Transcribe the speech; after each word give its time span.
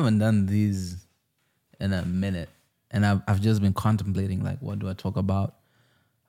I 0.00 0.04
haven't 0.04 0.18
done 0.18 0.46
these 0.46 0.96
in 1.78 1.92
a 1.92 2.02
minute, 2.06 2.48
and 2.90 3.04
I've 3.04 3.20
I've 3.28 3.42
just 3.42 3.60
been 3.60 3.74
contemplating 3.74 4.42
like, 4.42 4.58
what 4.60 4.78
do 4.78 4.88
I 4.88 4.94
talk 4.94 5.18
about? 5.18 5.56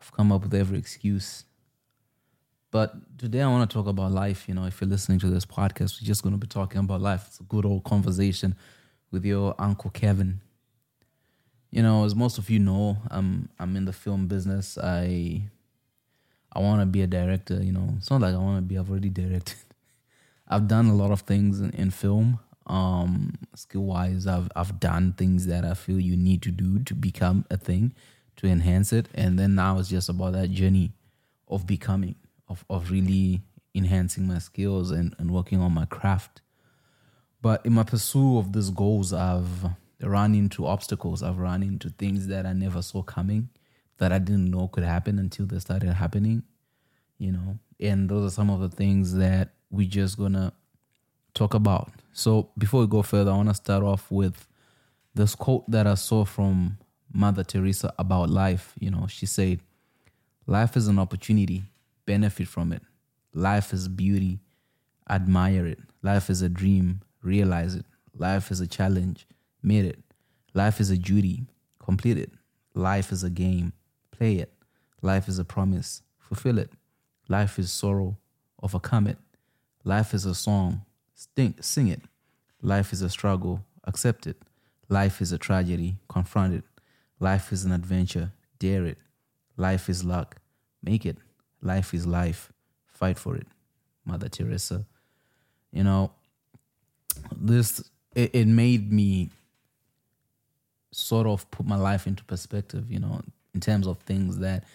I've 0.01 0.11
come 0.11 0.29
up 0.29 0.43
with 0.43 0.53
every 0.53 0.77
excuse. 0.77 1.45
But 2.69 3.17
today 3.17 3.41
I 3.41 3.47
want 3.47 3.69
to 3.69 3.73
talk 3.73 3.87
about 3.87 4.11
life. 4.11 4.49
You 4.49 4.55
know, 4.55 4.65
if 4.65 4.81
you're 4.81 4.89
listening 4.89 5.19
to 5.19 5.27
this 5.27 5.45
podcast, 5.45 6.01
we're 6.01 6.05
just 6.05 6.21
going 6.21 6.33
to 6.33 6.37
be 6.37 6.47
talking 6.47 6.79
about 6.79 6.99
life. 6.99 7.23
It's 7.27 7.39
a 7.39 7.43
good 7.43 7.65
old 7.65 7.85
conversation 7.85 8.55
with 9.09 9.23
your 9.23 9.55
uncle 9.57 9.89
Kevin. 9.89 10.41
You 11.69 11.81
know, 11.81 12.03
as 12.03 12.13
most 12.13 12.37
of 12.37 12.49
you 12.49 12.59
know, 12.59 12.97
I'm 13.09 13.47
I'm 13.57 13.77
in 13.77 13.85
the 13.85 13.93
film 13.93 14.27
business. 14.27 14.77
I 14.77 15.43
I 16.51 16.59
want 16.59 16.81
to 16.81 16.85
be 16.87 17.03
a 17.03 17.07
director. 17.07 17.63
You 17.63 17.71
know, 17.71 17.93
it's 17.97 18.11
not 18.11 18.19
like 18.19 18.35
I 18.35 18.37
want 18.37 18.57
to 18.57 18.63
be. 18.63 18.77
I've 18.77 18.89
already 18.89 19.09
directed. 19.09 19.55
I've 20.49 20.67
done 20.67 20.87
a 20.87 20.93
lot 20.93 21.11
of 21.11 21.21
things 21.21 21.61
in, 21.61 21.69
in 21.69 21.91
film. 21.91 22.39
Um, 22.67 23.33
skill 23.55 23.83
wise, 23.83 24.27
I've 24.27 24.49
I've 24.55 24.79
done 24.79 25.13
things 25.13 25.47
that 25.47 25.65
I 25.65 25.73
feel 25.73 25.99
you 25.99 26.15
need 26.15 26.41
to 26.43 26.51
do 26.51 26.79
to 26.83 26.93
become 26.93 27.45
a 27.49 27.57
thing, 27.57 27.93
to 28.37 28.47
enhance 28.47 28.93
it, 28.93 29.07
and 29.13 29.37
then 29.37 29.55
now 29.55 29.79
it's 29.79 29.89
just 29.89 30.09
about 30.09 30.33
that 30.33 30.51
journey 30.51 30.93
of 31.47 31.65
becoming, 31.65 32.15
of 32.47 32.63
of 32.69 32.91
really 32.91 33.41
enhancing 33.73 34.27
my 34.27 34.37
skills 34.37 34.91
and, 34.91 35.15
and 35.17 35.31
working 35.31 35.59
on 35.59 35.73
my 35.73 35.85
craft. 35.85 36.41
But 37.41 37.65
in 37.65 37.73
my 37.73 37.83
pursuit 37.83 38.37
of 38.37 38.53
these 38.53 38.69
goals, 38.69 39.13
I've 39.13 39.65
run 40.01 40.35
into 40.35 40.65
obstacles. 40.67 41.23
I've 41.23 41.39
run 41.39 41.63
into 41.63 41.89
things 41.89 42.27
that 42.27 42.45
I 42.45 42.53
never 42.53 42.81
saw 42.81 43.01
coming, 43.01 43.49
that 43.97 44.11
I 44.11 44.19
didn't 44.19 44.51
know 44.51 44.67
could 44.67 44.83
happen 44.83 45.17
until 45.19 45.45
they 45.45 45.59
started 45.59 45.93
happening. 45.93 46.43
You 47.17 47.31
know, 47.31 47.59
and 47.79 48.09
those 48.09 48.31
are 48.31 48.35
some 48.35 48.49
of 48.49 48.59
the 48.59 48.69
things 48.69 49.15
that 49.15 49.49
we 49.69 49.87
just 49.87 50.17
gonna 50.17 50.53
talk 51.33 51.53
about. 51.53 51.91
So 52.13 52.49
before 52.57 52.81
we 52.81 52.87
go 52.87 53.01
further, 53.01 53.31
I 53.31 53.35
want 53.37 53.49
to 53.49 53.55
start 53.55 53.83
off 53.83 54.11
with 54.11 54.47
this 55.15 55.35
quote 55.35 55.69
that 55.69 55.87
I 55.87 55.95
saw 55.95 56.25
from 56.25 56.77
Mother 57.13 57.43
Teresa 57.43 57.93
about 57.97 58.29
life. 58.29 58.73
You 58.79 58.91
know, 58.91 59.07
she 59.07 59.25
said, 59.25 59.59
Life 60.47 60.75
is 60.75 60.87
an 60.87 60.99
opportunity, 60.99 61.63
benefit 62.05 62.47
from 62.47 62.73
it. 62.73 62.81
Life 63.33 63.73
is 63.73 63.87
beauty, 63.87 64.39
admire 65.09 65.65
it. 65.65 65.79
Life 66.01 66.29
is 66.29 66.41
a 66.41 66.49
dream, 66.49 67.01
realize 67.21 67.75
it. 67.75 67.85
Life 68.17 68.51
is 68.51 68.59
a 68.59 68.67
challenge, 68.67 69.27
meet 69.63 69.85
it. 69.85 69.99
Life 70.53 70.81
is 70.81 70.89
a 70.89 70.97
duty, 70.97 71.45
complete 71.79 72.17
it. 72.17 72.31
Life 72.73 73.11
is 73.11 73.23
a 73.23 73.29
game, 73.29 73.73
play 74.11 74.35
it. 74.35 74.51
Life 75.01 75.27
is 75.27 75.39
a 75.39 75.45
promise, 75.45 76.01
fulfill 76.19 76.57
it. 76.57 76.71
Life 77.27 77.57
is 77.57 77.71
sorrow, 77.71 78.17
overcome 78.61 79.07
it. 79.07 79.17
Life 79.83 80.13
is 80.13 80.25
a 80.25 80.35
song, 80.35 80.81
sing, 81.35 81.55
sing 81.61 81.87
it. 81.87 82.01
Life 82.61 82.93
is 82.93 83.01
a 83.01 83.09
struggle, 83.09 83.63
accept 83.85 84.27
it. 84.27 84.37
Life 84.89 85.21
is 85.21 85.31
a 85.31 85.37
tragedy, 85.37 85.97
confront 86.09 86.53
it. 86.53 86.63
Life 87.19 87.51
is 87.51 87.65
an 87.65 87.71
adventure, 87.71 88.31
dare 88.59 88.85
it. 88.85 88.97
Life 89.57 89.89
is 89.89 90.03
luck, 90.03 90.37
make 90.83 91.05
it. 91.05 91.17
Life 91.61 91.93
is 91.93 92.05
life, 92.05 92.51
fight 92.87 93.17
for 93.17 93.35
it. 93.35 93.47
Mother 94.05 94.29
Teresa. 94.29 94.85
You 95.71 95.83
know, 95.83 96.11
this 97.35 97.83
it, 98.15 98.31
it 98.33 98.47
made 98.47 98.91
me 98.91 99.29
sort 100.91 101.27
of 101.27 101.49
put 101.51 101.65
my 101.65 101.77
life 101.77 102.07
into 102.07 102.23
perspective, 102.25 102.91
you 102.91 102.99
know, 102.99 103.21
in 103.53 103.61
terms 103.61 103.87
of 103.87 103.99
things 103.99 104.39
that 104.39 104.65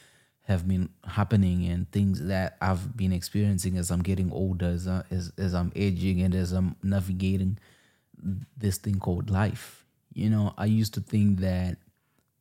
have 0.47 0.69
been 0.69 0.89
happening 1.05 1.67
and 1.67 1.91
things 1.91 2.25
that 2.25 2.57
I've 2.61 2.97
been 2.97 3.13
experiencing 3.13 3.77
as 3.77 3.91
I'm 3.91 4.03
getting 4.03 4.31
older, 4.31 4.67
as, 4.67 4.87
I, 4.87 5.03
as, 5.11 5.33
as 5.37 5.55
I'm 5.55 5.73
aging 5.75 6.23
and 6.23 6.37
as 6.37 6.53
I'm 6.53 6.77
navigating 6.85 7.59
this 8.57 8.79
thing 8.79 9.01
called 9.01 9.29
life. 9.29 9.85
You 10.15 10.31
know, 10.31 10.55
I 10.57 10.67
used 10.67 10.95
to 10.95 11.01
think 11.01 11.41
that 11.41 11.79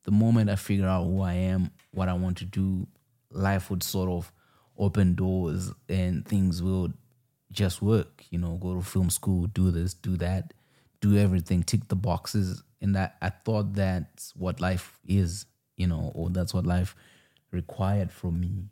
the 0.04 0.12
moment 0.12 0.50
I 0.50 0.54
figure 0.54 0.86
out 0.86 1.02
who 1.02 1.20
I 1.20 1.32
am, 1.32 1.72
what 1.90 2.08
I 2.08 2.12
want 2.12 2.36
to 2.38 2.44
do, 2.44 2.86
life 3.32 3.70
would 3.70 3.82
sort 3.82 4.08
of 4.08 4.30
open 4.78 5.16
doors 5.16 5.72
and 5.88 6.24
things 6.24 6.62
will 6.62 6.92
just 7.50 7.82
work. 7.82 8.22
You 8.30 8.38
know, 8.38 8.54
go 8.54 8.76
to 8.76 8.82
film 8.82 9.10
school, 9.10 9.48
do 9.48 9.72
this, 9.72 9.94
do 9.94 10.16
that, 10.18 10.54
do 11.00 11.18
everything, 11.18 11.64
tick 11.64 11.88
the 11.88 11.96
boxes. 11.96 12.62
And 12.80 12.94
that 12.94 13.16
I 13.20 13.30
thought 13.30 13.72
that's 13.72 14.32
what 14.36 14.60
life 14.60 15.00
is, 15.08 15.46
you 15.76 15.88
know, 15.88 16.12
or 16.14 16.30
that's 16.30 16.54
what 16.54 16.66
life 16.66 16.94
required 17.50 18.12
from 18.12 18.40
me. 18.40 18.68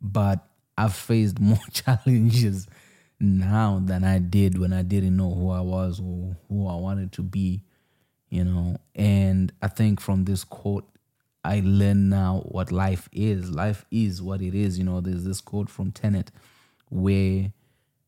But 0.00 0.46
I've 0.76 0.94
faced 0.94 1.40
more 1.40 1.58
challenges 1.72 2.66
now 3.18 3.80
than 3.82 4.04
I 4.04 4.18
did 4.18 4.58
when 4.58 4.72
I 4.72 4.82
didn't 4.82 5.16
know 5.16 5.32
who 5.32 5.50
I 5.50 5.60
was 5.60 6.00
or 6.00 6.36
who 6.48 6.68
I 6.68 6.74
wanted 6.76 7.12
to 7.12 7.22
be, 7.22 7.62
you 8.28 8.44
know. 8.44 8.76
And 8.94 9.52
I 9.62 9.68
think 9.68 10.00
from 10.00 10.24
this 10.24 10.44
quote, 10.44 10.86
I 11.44 11.62
learn 11.64 12.08
now 12.08 12.42
what 12.46 12.72
life 12.72 13.08
is. 13.12 13.50
Life 13.50 13.84
is 13.90 14.20
what 14.20 14.42
it 14.42 14.54
is, 14.54 14.78
you 14.78 14.84
know. 14.84 15.00
There's 15.00 15.24
this 15.24 15.40
quote 15.40 15.70
from 15.70 15.92
Tenet 15.92 16.32
where 16.88 17.52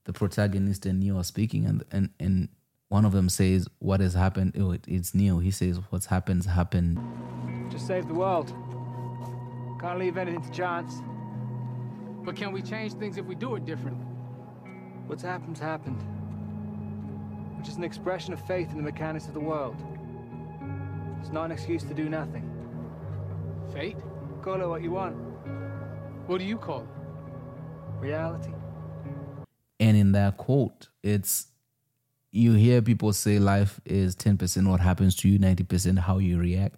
the 0.04 0.12
protagonist 0.12 0.86
and 0.86 1.00
Neil 1.00 1.18
are 1.18 1.24
speaking, 1.24 1.64
and 1.64 1.84
and 1.92 2.10
and 2.18 2.48
one 2.88 3.04
of 3.04 3.12
them 3.12 3.28
says, 3.28 3.68
"What 3.78 4.00
has 4.00 4.14
happened?" 4.14 4.56
Oh, 4.58 4.72
it, 4.72 4.84
it's 4.88 5.14
Neil. 5.14 5.38
He 5.38 5.52
says, 5.52 5.78
"What's 5.90 6.06
happened 6.06 6.44
happened." 6.46 6.98
Just 7.70 7.86
save 7.86 8.08
the 8.08 8.14
world. 8.14 8.52
Can't 9.80 9.98
leave 9.98 10.16
anything 10.16 10.42
to 10.42 10.50
chance. 10.50 11.02
But 12.24 12.36
can 12.36 12.52
we 12.52 12.62
change 12.62 12.94
things 12.94 13.16
if 13.16 13.24
we 13.26 13.34
do 13.34 13.54
it 13.54 13.64
differently? 13.64 14.06
What's 15.06 15.22
happened's 15.22 15.60
happened. 15.60 16.02
Which 17.56 17.68
is 17.68 17.76
an 17.76 17.84
expression 17.84 18.32
of 18.32 18.40
faith 18.46 18.70
in 18.70 18.76
the 18.76 18.82
mechanics 18.82 19.26
of 19.26 19.34
the 19.34 19.40
world. 19.40 19.76
It's 21.20 21.30
not 21.32 21.46
an 21.46 21.52
excuse 21.52 21.82
to 21.84 21.94
do 21.94 22.08
nothing. 22.08 22.48
Fate? 23.72 23.96
Call 24.42 24.60
it 24.60 24.68
what 24.68 24.82
you 24.82 24.92
want. 24.92 25.16
What 26.26 26.38
do 26.38 26.44
you 26.44 26.56
call 26.56 26.82
it? 26.82 28.00
Reality. 28.00 28.52
And 29.80 29.96
in 29.96 30.12
that 30.12 30.36
quote, 30.36 30.88
it's 31.02 31.48
you 32.30 32.52
hear 32.52 32.82
people 32.82 33.12
say 33.12 33.38
life 33.38 33.80
is 33.84 34.14
10% 34.14 34.68
what 34.68 34.80
happens 34.80 35.16
to 35.16 35.28
you, 35.28 35.38
90% 35.38 35.98
how 35.98 36.18
you 36.18 36.38
react. 36.38 36.77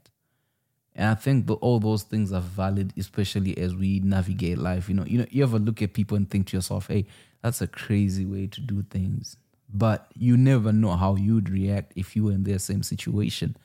And 0.95 1.09
I 1.09 1.15
think 1.15 1.47
that 1.47 1.55
all 1.55 1.79
those 1.79 2.03
things 2.03 2.33
are 2.33 2.41
valid, 2.41 2.93
especially 2.97 3.57
as 3.59 3.75
we 3.75 4.01
navigate 4.01 4.59
life. 4.59 4.89
You 4.89 4.97
know, 4.97 5.05
you 5.05 5.19
know, 5.19 5.27
you 5.31 5.43
ever 5.43 5.59
look 5.59 5.83
at 5.83 5.95
people 5.95 6.17
and 6.17 6.29
think 6.29 6.49
to 6.49 6.57
yourself, 6.57 6.89
hey, 6.89 7.07
that's 7.43 7.61
a 7.61 7.67
crazy 7.67 8.27
way 8.27 8.49
to 8.49 8.61
do 8.61 8.83
things. 8.91 9.37
But 9.73 10.11
you 10.15 10.37
never 10.37 10.73
know 10.73 10.97
how 10.97 11.15
you'd 11.15 11.49
react 11.49 11.93
if 11.95 12.17
you 12.17 12.25
were 12.25 12.33
in 12.33 12.45
their 12.45 12.59
same 12.59 12.83
situation. 12.83 13.57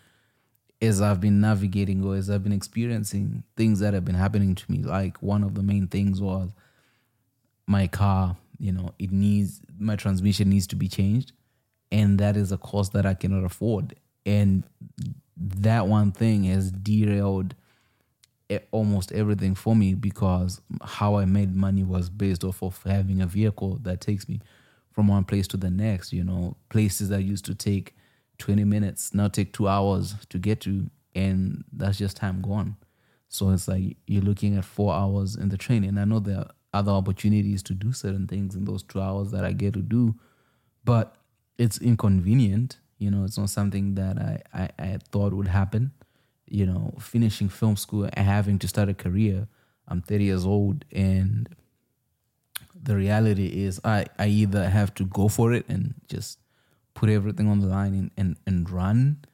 As 0.81 1.02
I've 1.02 1.19
been 1.19 1.41
navigating 1.41 2.03
or 2.06 2.16
as 2.16 2.30
I've 2.30 2.44
been 2.44 2.52
experiencing 2.52 3.44
things 3.56 3.80
that 3.80 3.94
have 3.94 4.06
been 4.06 4.16
happening 4.16 4.53
to 4.56 4.72
me, 4.72 4.84
like 4.84 5.18
one 5.18 5.44
of 5.44 5.56
the 5.56 5.64
main 5.64 5.88
things 5.88 6.22
was 6.22 6.52
my 7.66 7.88
car, 7.88 8.38
you 8.59 8.72
know, 8.72 8.94
it 9.00 9.12
needs 9.12 9.62
my 9.80 9.96
transmission 9.96 10.50
needs 10.50 10.68
to 10.68 10.75
be 10.75 10.88
changed. 10.88 11.31
And 11.91 12.19
that 12.19 12.38
is 12.38 12.52
a 12.52 12.58
cost 12.58 12.94
that 12.94 13.06
I 13.06 13.14
cannot 13.14 13.44
afford. 13.44 13.96
And 14.25 14.64
that 15.62 15.88
one 15.88 16.12
thing 16.12 16.44
has 16.46 16.72
derailed 16.72 17.56
almost 18.72 19.12
everything 19.12 19.56
for 19.56 19.76
me 19.76 19.94
because 19.94 20.62
how 20.84 21.16
I 21.16 21.26
made 21.26 21.56
money 21.56 21.84
was 21.84 22.10
based 22.10 22.44
off 22.44 22.62
of 22.62 22.82
having 22.84 23.22
a 23.22 23.26
vehicle 23.26 23.80
that 23.84 24.02
takes 24.02 24.30
me 24.30 24.40
from 24.92 25.08
one 25.08 25.24
place 25.24 25.48
to 25.48 25.58
the 25.58 25.70
next. 25.70 26.14
You 26.14 26.24
know, 26.24 26.58
places 26.70 27.09
that 27.09 27.24
used 27.24 27.46
to 27.46 27.56
take 27.56 27.96
20 28.38 28.64
minutes 28.64 29.14
now 29.14 29.28
take 29.28 29.53
two 29.53 29.68
hours 29.68 30.16
to 30.29 30.38
get 30.38 30.62
to, 30.62 30.90
and 31.16 31.64
that's 31.72 31.97
just 31.97 32.18
time 32.18 32.41
gone. 32.41 32.76
So 33.29 33.50
it's 33.50 33.68
like 33.68 33.97
you're 34.08 34.22
looking 34.22 34.58
at 34.58 34.66
four 34.66 34.94
hours 34.94 35.35
in 35.35 35.50
the 35.50 35.58
train, 35.58 35.84
and 35.84 36.00
I 36.00 36.06
know 36.06 36.20
there 36.20 36.40
are 36.40 36.52
other 36.74 36.91
opportunities 36.91 37.64
to 37.64 37.74
do 37.74 37.94
certain 37.94 38.28
things 38.28 38.56
in 38.56 38.66
those 38.66 38.84
two 38.84 39.02
hours 39.02 39.32
that 39.32 39.46
I 39.46 39.53
get 39.53 39.74
to 39.74 39.82
do, 39.82 40.16
but 40.84 41.16
it's 41.58 41.79
inconvenient. 41.79 42.78
You 42.97 43.12
know, 43.12 43.24
it's 43.24 43.38
not 43.38 43.50
something 43.50 43.96
that 43.96 44.18
I, 44.18 44.42
I, 44.53 44.70
I 44.80 44.97
thought 45.12 45.34
would 45.34 45.47
happen. 45.47 45.92
You 46.47 46.66
know, 46.66 46.94
finishing 47.00 47.50
film 47.50 47.76
school 47.76 48.08
and 48.14 48.26
having 48.26 48.59
to 48.59 48.68
start 48.68 48.90
a 48.90 48.94
career. 48.94 49.47
I'm 49.88 50.02
30 50.02 50.24
years 50.24 50.46
old, 50.46 50.86
and 50.92 51.50
the 52.82 52.96
reality 52.96 53.64
is 53.66 53.80
I, 53.84 54.06
I 54.18 54.28
either 54.28 54.70
have 54.70 54.94
to 54.96 55.06
go 55.06 55.28
for 55.28 55.53
it 55.53 55.66
and 55.68 55.96
just 56.08 56.40
put 56.94 57.09
everything 57.09 57.47
on 57.47 57.59
the 57.59 57.68
line 57.68 57.94
and, 57.94 58.12
and, 58.18 58.38
and 58.47 58.70
run, 58.70 59.26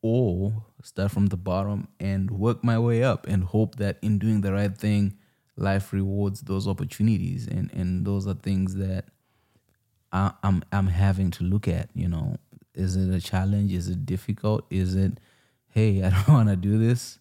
or 0.00 0.64
start 0.82 1.10
from 1.12 1.26
the 1.26 1.36
bottom 1.36 1.88
and 2.00 2.30
work 2.30 2.64
my 2.64 2.78
way 2.78 3.04
up 3.04 3.26
and 3.26 3.44
hope 3.44 3.76
that 3.76 3.98
in 4.02 4.18
doing 4.18 4.40
the 4.40 4.52
right 4.52 4.76
thing, 4.76 5.16
life 5.56 5.92
rewards 5.92 6.42
those 6.42 6.66
opportunities. 6.66 7.46
And, 7.46 7.72
and 7.72 8.04
those 8.04 8.26
are 8.26 8.34
things 8.34 8.74
that 8.76 9.04
I, 10.12 10.32
I'm 10.42 10.62
I'm 10.72 10.88
having 10.88 11.30
to 11.32 11.44
look 11.44 11.68
at. 11.68 11.90
You 11.94 12.08
know, 12.08 12.36
is 12.74 12.96
it 12.96 13.14
a 13.14 13.20
challenge? 13.20 13.72
Is 13.72 13.88
it 13.88 14.06
difficult? 14.06 14.64
Is 14.70 14.94
it, 14.94 15.18
hey, 15.68 16.02
I 16.02 16.10
don't 16.10 16.28
want 16.34 16.48
to 16.48 16.56
do 16.56 16.78
this? 16.78 17.18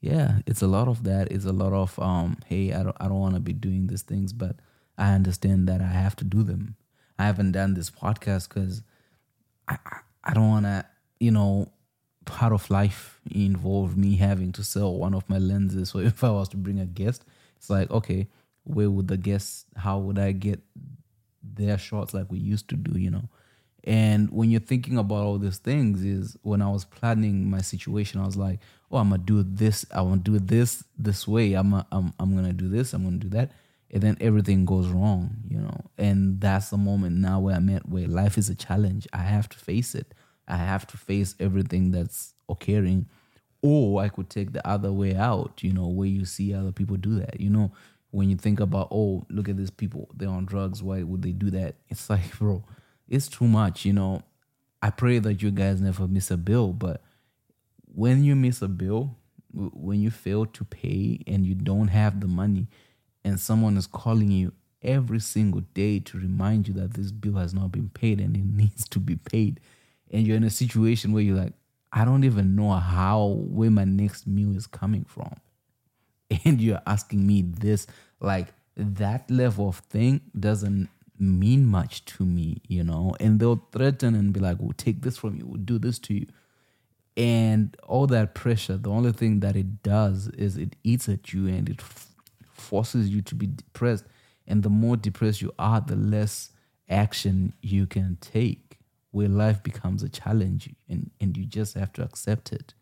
Yeah, 0.00 0.38
it's 0.46 0.62
a 0.62 0.66
lot 0.66 0.88
of 0.88 1.04
that. 1.04 1.30
It's 1.30 1.44
a 1.44 1.52
lot 1.52 1.72
of 1.72 1.98
um, 1.98 2.38
hey, 2.46 2.72
I 2.72 2.82
don't 2.82 2.96
I 3.00 3.04
don't 3.08 3.20
want 3.20 3.34
to 3.34 3.40
be 3.40 3.52
doing 3.52 3.86
these 3.86 4.02
things, 4.02 4.32
but 4.32 4.56
I 4.96 5.12
understand 5.12 5.68
that 5.68 5.82
I 5.82 5.88
have 5.88 6.16
to 6.16 6.24
do 6.24 6.42
them. 6.42 6.76
I 7.18 7.26
haven't 7.26 7.52
done 7.52 7.74
this 7.74 7.90
podcast 7.90 8.48
because 8.48 8.82
I, 9.68 9.76
I 9.84 9.98
I 10.24 10.32
don't 10.32 10.48
want 10.48 10.64
to 10.64 10.86
you 11.20 11.30
know, 11.30 11.70
part 12.24 12.52
of 12.52 12.68
life 12.70 13.20
involved 13.30 13.96
me 13.96 14.16
having 14.16 14.52
to 14.52 14.64
sell 14.64 14.94
one 14.96 15.14
of 15.14 15.28
my 15.28 15.38
lenses. 15.38 15.90
So 15.90 15.98
if 16.00 16.24
I 16.24 16.30
was 16.30 16.48
to 16.48 16.56
bring 16.56 16.80
a 16.80 16.86
guest, 16.86 17.24
it's 17.56 17.70
like, 17.70 17.90
okay, 17.90 18.26
where 18.64 18.90
would 18.90 19.08
the 19.08 19.16
guests, 19.16 19.66
how 19.76 19.98
would 19.98 20.18
I 20.18 20.32
get 20.32 20.60
their 21.42 21.78
shots 21.78 22.14
like 22.14 22.30
we 22.30 22.38
used 22.38 22.68
to 22.70 22.76
do, 22.76 22.98
you 22.98 23.10
know? 23.10 23.28
And 23.84 24.30
when 24.30 24.50
you're 24.50 24.60
thinking 24.60 24.98
about 24.98 25.24
all 25.24 25.38
these 25.38 25.58
things, 25.58 26.04
is 26.04 26.36
when 26.42 26.60
I 26.62 26.68
was 26.68 26.84
planning 26.84 27.50
my 27.50 27.60
situation, 27.60 28.20
I 28.20 28.26
was 28.26 28.36
like, 28.36 28.60
oh, 28.90 28.98
I'm 28.98 29.10
gonna 29.10 29.22
do 29.22 29.42
this, 29.42 29.86
I 29.94 30.02
wanna 30.02 30.20
do 30.20 30.38
this 30.38 30.84
this 30.98 31.26
way. 31.26 31.54
I'm 31.54 31.74
I'm 31.74 32.12
I'm 32.18 32.34
gonna 32.36 32.52
do 32.52 32.68
this, 32.68 32.92
I'm 32.92 33.04
gonna 33.04 33.16
do 33.16 33.30
that. 33.30 33.52
And 33.92 34.02
then 34.02 34.16
everything 34.20 34.64
goes 34.64 34.88
wrong, 34.88 35.36
you 35.48 35.58
know. 35.58 35.80
And 35.98 36.40
that's 36.40 36.70
the 36.70 36.76
moment 36.76 37.16
now 37.16 37.40
where 37.40 37.56
I'm 37.56 37.68
at 37.70 37.88
where 37.88 38.06
life 38.06 38.38
is 38.38 38.48
a 38.48 38.54
challenge. 38.54 39.08
I 39.12 39.18
have 39.18 39.48
to 39.48 39.58
face 39.58 39.94
it. 39.94 40.14
I 40.46 40.56
have 40.56 40.86
to 40.88 40.96
face 40.96 41.34
everything 41.40 41.90
that's 41.90 42.34
occurring. 42.48 43.06
Or 43.62 44.00
I 44.00 44.08
could 44.08 44.30
take 44.30 44.52
the 44.52 44.66
other 44.66 44.92
way 44.92 45.14
out, 45.14 45.62
you 45.62 45.72
know, 45.72 45.86
where 45.86 46.08
you 46.08 46.24
see 46.24 46.54
other 46.54 46.72
people 46.72 46.96
do 46.96 47.18
that. 47.18 47.40
You 47.40 47.50
know, 47.50 47.72
when 48.10 48.30
you 48.30 48.36
think 48.36 48.60
about, 48.60 48.88
oh, 48.90 49.24
look 49.28 49.48
at 49.48 49.56
these 49.56 49.70
people, 49.70 50.08
they're 50.14 50.28
on 50.28 50.46
drugs, 50.46 50.82
why 50.82 51.02
would 51.02 51.22
they 51.22 51.32
do 51.32 51.50
that? 51.50 51.74
It's 51.88 52.08
like, 52.10 52.38
bro, 52.38 52.64
it's 53.10 53.28
too 53.28 53.46
much, 53.46 53.84
you 53.84 53.92
know. 53.92 54.22
I 54.80 54.88
pray 54.90 55.18
that 55.18 55.42
you 55.42 55.50
guys 55.50 55.80
never 55.80 56.08
miss 56.08 56.30
a 56.30 56.38
bill, 56.38 56.72
but 56.72 57.02
when 57.92 58.24
you 58.24 58.34
miss 58.34 58.62
a 58.62 58.68
bill, 58.68 59.16
when 59.52 60.00
you 60.00 60.10
fail 60.10 60.46
to 60.46 60.64
pay 60.64 61.20
and 61.26 61.44
you 61.44 61.54
don't 61.54 61.88
have 61.88 62.20
the 62.20 62.28
money, 62.28 62.68
and 63.24 63.38
someone 63.38 63.76
is 63.76 63.86
calling 63.86 64.30
you 64.30 64.52
every 64.80 65.20
single 65.20 65.60
day 65.74 65.98
to 65.98 66.16
remind 66.16 66.66
you 66.66 66.72
that 66.74 66.94
this 66.94 67.10
bill 67.10 67.34
has 67.34 67.52
not 67.52 67.70
been 67.70 67.90
paid 67.90 68.20
and 68.20 68.34
it 68.34 68.44
needs 68.54 68.88
to 68.88 68.98
be 68.98 69.16
paid, 69.16 69.60
and 70.10 70.26
you're 70.26 70.36
in 70.36 70.44
a 70.44 70.50
situation 70.50 71.12
where 71.12 71.22
you're 71.22 71.36
like, 71.36 71.52
I 71.92 72.04
don't 72.04 72.24
even 72.24 72.54
know 72.54 72.70
how 72.70 73.26
where 73.48 73.70
my 73.70 73.84
next 73.84 74.26
meal 74.26 74.56
is 74.56 74.66
coming 74.66 75.04
from. 75.04 75.34
And 76.44 76.60
you're 76.60 76.82
asking 76.86 77.26
me 77.26 77.42
this, 77.42 77.88
like 78.20 78.46
that 78.76 79.28
level 79.28 79.68
of 79.68 79.78
thing 79.78 80.20
doesn't 80.38 80.88
mean 81.20 81.66
much 81.66 82.04
to 82.06 82.24
me, 82.24 82.62
you 82.66 82.82
know. 82.82 83.14
And 83.20 83.38
they'll 83.38 83.66
threaten 83.72 84.14
and 84.14 84.32
be 84.32 84.40
like, 84.40 84.56
We'll 84.58 84.72
take 84.72 85.02
this 85.02 85.16
from 85.18 85.36
you, 85.36 85.46
we'll 85.46 85.60
do 85.60 85.78
this 85.78 85.98
to 86.00 86.14
you. 86.14 86.26
And 87.16 87.76
all 87.82 88.06
that 88.08 88.34
pressure, 88.34 88.76
the 88.76 88.90
only 88.90 89.12
thing 89.12 89.40
that 89.40 89.56
it 89.56 89.82
does 89.82 90.28
is 90.28 90.56
it 90.56 90.76
eats 90.84 91.08
at 91.08 91.32
you 91.32 91.48
and 91.48 91.68
it 91.68 91.80
f- 91.80 92.08
forces 92.52 93.10
you 93.10 93.20
to 93.22 93.34
be 93.34 93.46
depressed. 93.46 94.04
And 94.46 94.62
the 94.62 94.70
more 94.70 94.96
depressed 94.96 95.42
you 95.42 95.52
are, 95.58 95.80
the 95.80 95.96
less 95.96 96.50
action 96.88 97.52
you 97.60 97.86
can 97.86 98.16
take 98.20 98.78
where 99.10 99.28
life 99.28 99.62
becomes 99.62 100.02
a 100.02 100.08
challenge 100.08 100.70
and, 100.88 101.10
and 101.20 101.36
you 101.36 101.44
just 101.44 101.74
have 101.74 101.92
to 101.94 102.02
accept 102.02 102.52
it. 102.52 102.74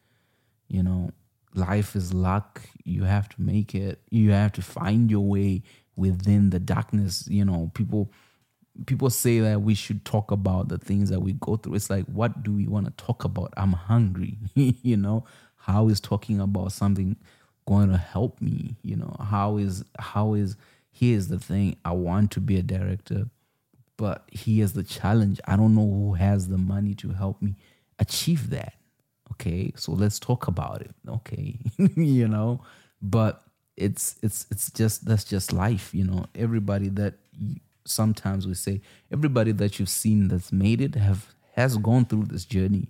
You 0.69 0.83
know, 0.83 1.11
life 1.55 1.97
is 1.97 2.13
luck. 2.13 2.61
You 2.85 3.05
have 3.05 3.29
to 3.31 3.43
make 3.43 3.75
it. 3.75 4.01
You 4.11 4.33
have 4.33 4.53
to 4.53 4.63
find 4.63 5.11
your 5.11 5.27
way 5.27 5.63
within 5.97 6.51
the 6.51 6.59
darkness. 6.59 7.27
You 7.29 7.45
know, 7.45 7.71
people 7.75 8.13
people 8.87 9.11
say 9.11 9.41
that 9.41 9.63
we 9.63 9.75
should 9.75 10.05
talk 10.05 10.31
about 10.31 10.69
the 10.69 10.79
things 10.79 11.11
that 11.11 11.21
we 11.21 11.33
go 11.35 11.57
through. 11.57 11.75
It's 11.75 11.91
like, 11.91 12.07
what 12.07 12.43
do 12.43 12.53
we 12.53 12.67
want 12.67 12.87
to 12.87 13.05
talk 13.05 13.25
about? 13.25 13.53
I'm 13.57 13.73
hungry. 13.73 14.39
you 14.55 14.97
know, 14.97 15.25
how 15.57 15.89
is 15.89 16.01
talking 16.01 16.41
about 16.41 16.73
something 16.73 17.17
going 17.67 17.91
to 17.91 17.97
help 17.97 18.41
me? 18.41 18.77
You 18.83 18.97
know, 18.97 19.17
how 19.21 19.57
is 19.57 19.85
how 19.99 20.35
is 20.35 20.57
here's 20.91 21.29
the 21.29 21.39
thing. 21.39 21.77
I 21.85 21.93
want 21.93 22.31
to 22.33 22.41
be 22.41 22.57
a 22.57 22.63
director 22.63 23.27
but 23.99 24.25
here's 24.33 24.73
the 24.73 24.83
challenge 24.83 25.39
i 25.47 25.55
don't 25.55 25.75
know 25.75 25.87
who 25.87 26.15
has 26.15 26.49
the 26.49 26.57
money 26.57 26.95
to 26.95 27.11
help 27.11 27.43
me 27.43 27.55
achieve 27.99 28.49
that 28.49 28.73
okay 29.31 29.71
so 29.77 29.93
let's 29.93 30.19
talk 30.19 30.49
about 30.49 30.81
it 30.81 30.95
okay 31.07 31.59
you 31.97 32.27
know 32.27 32.63
but 33.03 33.43
it's 33.77 34.17
it's 34.23 34.47
it's 34.51 34.71
just 34.71 35.05
that's 35.05 35.25
just 35.25 35.53
life 35.53 35.95
you 35.95 36.05
know 36.05 36.25
everybody 36.35 36.89
that 36.89 37.15
sometimes 37.89 38.47
we 38.47 38.55
say 38.55 38.81
everybody 39.13 39.53
that 39.53 39.79
you've 39.79 39.89
seen 39.89 40.29
that's 40.29 40.53
made 40.53 40.81
it 40.81 40.95
have 40.95 41.35
has 41.55 41.77
gone 41.77 42.05
through 42.05 42.25
this 42.25 42.45
journey 42.45 42.89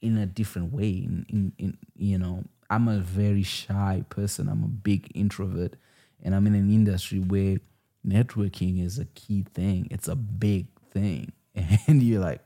in 0.00 0.16
a 0.16 0.26
different 0.26 0.72
way 0.72 0.90
in, 0.90 1.26
in, 1.28 1.52
in 1.58 1.78
you 1.96 2.18
know 2.18 2.44
i'm 2.70 2.88
a 2.88 2.98
very 2.98 3.42
shy 3.42 4.04
person 4.08 4.48
i'm 4.48 4.64
a 4.64 4.68
big 4.68 5.10
introvert 5.14 5.74
and 6.22 6.34
i'm 6.34 6.46
in 6.46 6.54
an 6.54 6.70
industry 6.70 7.18
where 7.18 7.58
networking 8.06 8.84
is 8.84 8.98
a 8.98 9.04
key 9.06 9.44
thing. 9.54 9.88
It's 9.90 10.08
a 10.08 10.16
big 10.16 10.66
thing. 10.90 11.32
And 11.88 12.02
you're 12.02 12.20
like, 12.20 12.40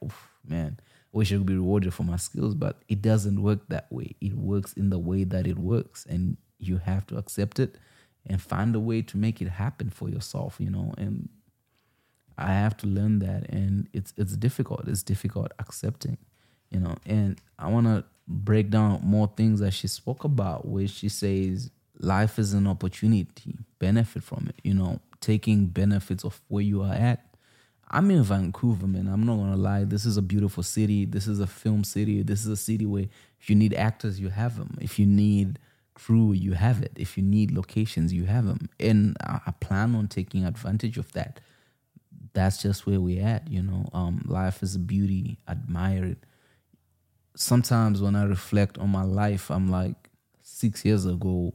man, 0.47 0.79
I 0.81 1.17
wish 1.17 1.33
I 1.33 1.37
could 1.37 1.47
be 1.47 1.55
rewarded 1.55 1.93
for 1.93 2.05
my 2.05 2.17
skills, 2.17 2.55
but 2.55 2.83
it 2.89 3.03
doesn't 3.03 3.43
work 3.43 3.69
that 3.69 3.93
way. 3.93 4.17
It 4.21 4.35
works 4.35 4.73
in 4.73 4.91
the 4.91 4.99
way 4.99 5.25
that 5.25 5.47
it 5.47 5.59
works. 5.59 6.07
And 6.09 6.39
you 6.59 6.79
have 6.79 7.07
to 7.09 7.19
accept 7.19 7.59
it 7.59 7.77
and 8.27 8.41
find 8.41 8.75
a 8.75 8.81
way 8.81 9.03
to 9.03 9.17
make 9.19 9.43
it 9.43 9.49
happen 9.49 9.91
for 9.91 10.09
yourself, 10.09 10.57
you 10.59 10.71
know. 10.71 10.95
And 10.97 11.29
I 12.43 12.53
have 12.53 12.77
to 12.79 12.87
learn 12.87 13.21
that. 13.21 13.49
And 13.51 13.89
it's 13.93 14.13
it's 14.17 14.37
difficult. 14.37 14.89
It's 14.89 15.03
difficult 15.03 15.53
accepting, 15.59 16.19
you 16.71 16.81
know. 16.81 16.97
And 17.07 17.41
I 17.59 17.69
wanna 17.69 18.05
break 18.29 18.71
down 18.71 19.01
more 19.03 19.31
things 19.37 19.61
that 19.61 19.73
she 19.73 19.89
spoke 19.89 20.25
about, 20.25 20.67
where 20.67 20.87
she 20.89 21.09
says 21.09 21.71
life 21.99 22.39
is 22.39 22.53
an 22.53 22.67
opportunity, 22.67 23.57
benefit 23.79 24.23
from 24.23 24.49
it, 24.49 24.57
you 24.63 24.75
know 24.75 25.01
taking 25.23 25.67
benefits 25.67 26.25
of 26.25 26.43
where 26.49 26.63
you 26.63 26.83
are 26.83 26.93
at. 26.93 27.25
I'm 27.91 28.11
in 28.11 28.23
Vancouver, 28.23 28.87
man. 28.87 29.07
I'm 29.07 29.25
not 29.25 29.37
gonna 29.37 29.57
lie. 29.57 29.85
This 29.85 30.05
is 30.05 30.17
a 30.17 30.23
beautiful 30.23 30.63
city. 30.63 31.05
This 31.05 31.27
is 31.27 31.41
a 31.41 31.47
film 31.47 31.85
city. 31.85 32.23
This 32.23 32.41
is 32.41 32.49
a 32.49 32.57
city 32.57 32.85
where 32.85 33.07
if 33.41 33.49
you 33.49 33.57
need 33.57 33.75
actors, 33.75 34.21
you 34.21 34.29
have 34.29 34.59
them. 34.59 34.77
If 34.81 34.99
you 34.99 35.07
need 35.07 35.59
crew, 35.95 36.33
you 36.33 36.53
have 36.53 36.83
it. 36.83 36.93
If 36.97 37.17
you 37.17 37.23
need 37.23 37.53
locations, 37.53 38.13
you 38.13 38.25
have 38.25 38.47
them. 38.47 38.69
And 38.81 39.17
I 39.21 39.53
plan 39.61 39.95
on 39.95 40.09
taking 40.09 40.45
advantage 40.45 40.99
of 40.99 41.13
that. 41.13 41.41
That's 42.35 42.63
just 42.63 42.87
where 42.87 43.01
we're 43.01 43.25
at, 43.25 43.51
you 43.51 43.63
know. 43.63 43.89
Um, 43.93 44.23
life 44.27 44.63
is 44.63 44.75
a 44.75 44.79
beauty. 44.79 45.39
Admire 45.49 46.05
it. 46.05 46.19
Sometimes 47.37 48.01
when 48.01 48.17
I 48.17 48.25
reflect 48.25 48.79
on 48.79 48.91
my 48.91 49.03
life, 49.05 49.51
I'm 49.51 49.71
like, 49.71 50.11
six 50.43 50.85
years 50.85 51.07
ago, 51.07 51.55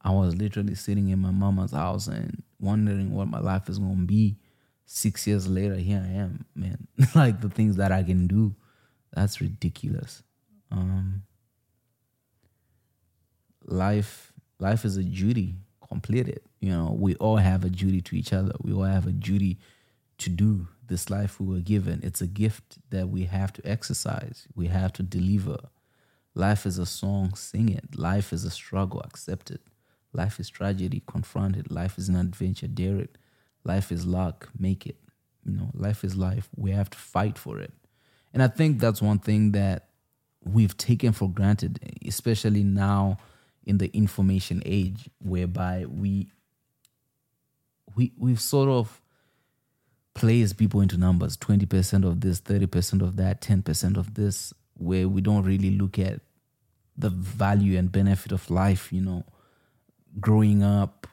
I 0.00 0.10
was 0.10 0.36
literally 0.36 0.74
sitting 0.74 1.08
in 1.08 1.18
my 1.18 1.30
mama's 1.30 1.72
house 1.72 2.06
and 2.06 2.42
wondering 2.60 3.12
what 3.12 3.28
my 3.28 3.40
life 3.40 3.68
is 3.68 3.78
gonna 3.78 4.06
be. 4.06 4.36
Six 4.84 5.26
years 5.26 5.48
later, 5.48 5.74
here 5.74 6.04
I 6.04 6.12
am, 6.12 6.44
man. 6.54 6.86
like 7.14 7.40
the 7.40 7.48
things 7.48 7.76
that 7.76 7.90
I 7.90 8.02
can 8.02 8.26
do, 8.26 8.54
that's 9.12 9.40
ridiculous. 9.40 10.22
Um, 10.70 11.22
life, 13.64 14.32
life 14.60 14.84
is 14.84 14.96
a 14.96 15.02
duty. 15.02 15.56
Complete 15.88 16.28
it. 16.28 16.44
You 16.60 16.70
know, 16.70 16.96
we 16.98 17.14
all 17.16 17.36
have 17.36 17.64
a 17.64 17.70
duty 17.70 18.00
to 18.02 18.16
each 18.16 18.32
other. 18.32 18.52
We 18.62 18.72
all 18.72 18.84
have 18.84 19.06
a 19.06 19.12
duty 19.12 19.58
to 20.18 20.30
do 20.30 20.68
this 20.86 21.10
life 21.10 21.40
we 21.40 21.46
were 21.46 21.60
given. 21.60 22.00
It's 22.02 22.20
a 22.20 22.26
gift 22.26 22.78
that 22.90 23.08
we 23.08 23.24
have 23.24 23.52
to 23.54 23.66
exercise. 23.66 24.46
We 24.54 24.68
have 24.68 24.92
to 24.94 25.02
deliver. 25.02 25.58
Life 26.34 26.66
is 26.66 26.78
a 26.78 26.86
song, 26.86 27.34
sing 27.34 27.68
it. 27.70 27.98
Life 27.98 28.32
is 28.32 28.44
a 28.44 28.50
struggle, 28.50 29.00
accept 29.00 29.50
it. 29.50 29.62
Life 30.12 30.38
is 30.38 30.48
tragedy, 30.48 31.02
confront 31.06 31.56
it. 31.56 31.70
Life 31.70 31.98
is 31.98 32.08
an 32.08 32.16
adventure, 32.16 32.66
dare 32.66 32.96
it. 32.96 33.18
Life 33.64 33.90
is 33.90 34.06
luck, 34.06 34.48
make 34.58 34.86
it. 34.86 34.96
You 35.44 35.52
know, 35.52 35.70
life 35.74 36.04
is 36.04 36.16
life. 36.16 36.48
We 36.56 36.70
have 36.72 36.90
to 36.90 36.98
fight 36.98 37.38
for 37.38 37.58
it. 37.58 37.72
And 38.32 38.42
I 38.42 38.48
think 38.48 38.80
that's 38.80 39.02
one 39.02 39.18
thing 39.18 39.52
that 39.52 39.88
we've 40.44 40.76
taken 40.76 41.12
for 41.12 41.30
granted, 41.30 41.80
especially 42.06 42.62
now 42.62 43.18
in 43.64 43.78
the 43.78 43.94
information 43.96 44.62
age, 44.64 45.08
whereby 45.18 45.86
we 45.88 46.28
we 47.94 48.12
we've 48.16 48.40
sort 48.40 48.68
of 48.68 49.00
placed 50.16 50.56
people 50.56 50.80
into 50.80 50.96
numbers 50.96 51.36
20% 51.36 52.04
of 52.04 52.20
this 52.20 52.40
30% 52.40 53.02
of 53.02 53.16
that 53.16 53.40
10% 53.40 53.96
of 53.96 54.14
this 54.14 54.52
where 54.74 55.08
we 55.08 55.20
don't 55.20 55.44
really 55.44 55.70
look 55.70 55.98
at 55.98 56.20
the 56.96 57.10
value 57.10 57.78
and 57.78 57.92
benefit 57.92 58.32
of 58.32 58.50
life 58.50 58.92
you 58.92 59.00
know 59.00 59.24
growing 60.20 60.62
up, 60.62 61.06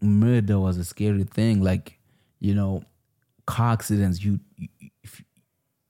murder 0.00 0.58
was 0.58 0.78
a 0.78 0.84
scary 0.84 1.24
thing. 1.24 1.62
Like, 1.62 1.98
you 2.38 2.54
know, 2.54 2.84
car 3.46 3.72
accidents, 3.72 4.22
you, 4.22 4.40
you 4.56 4.68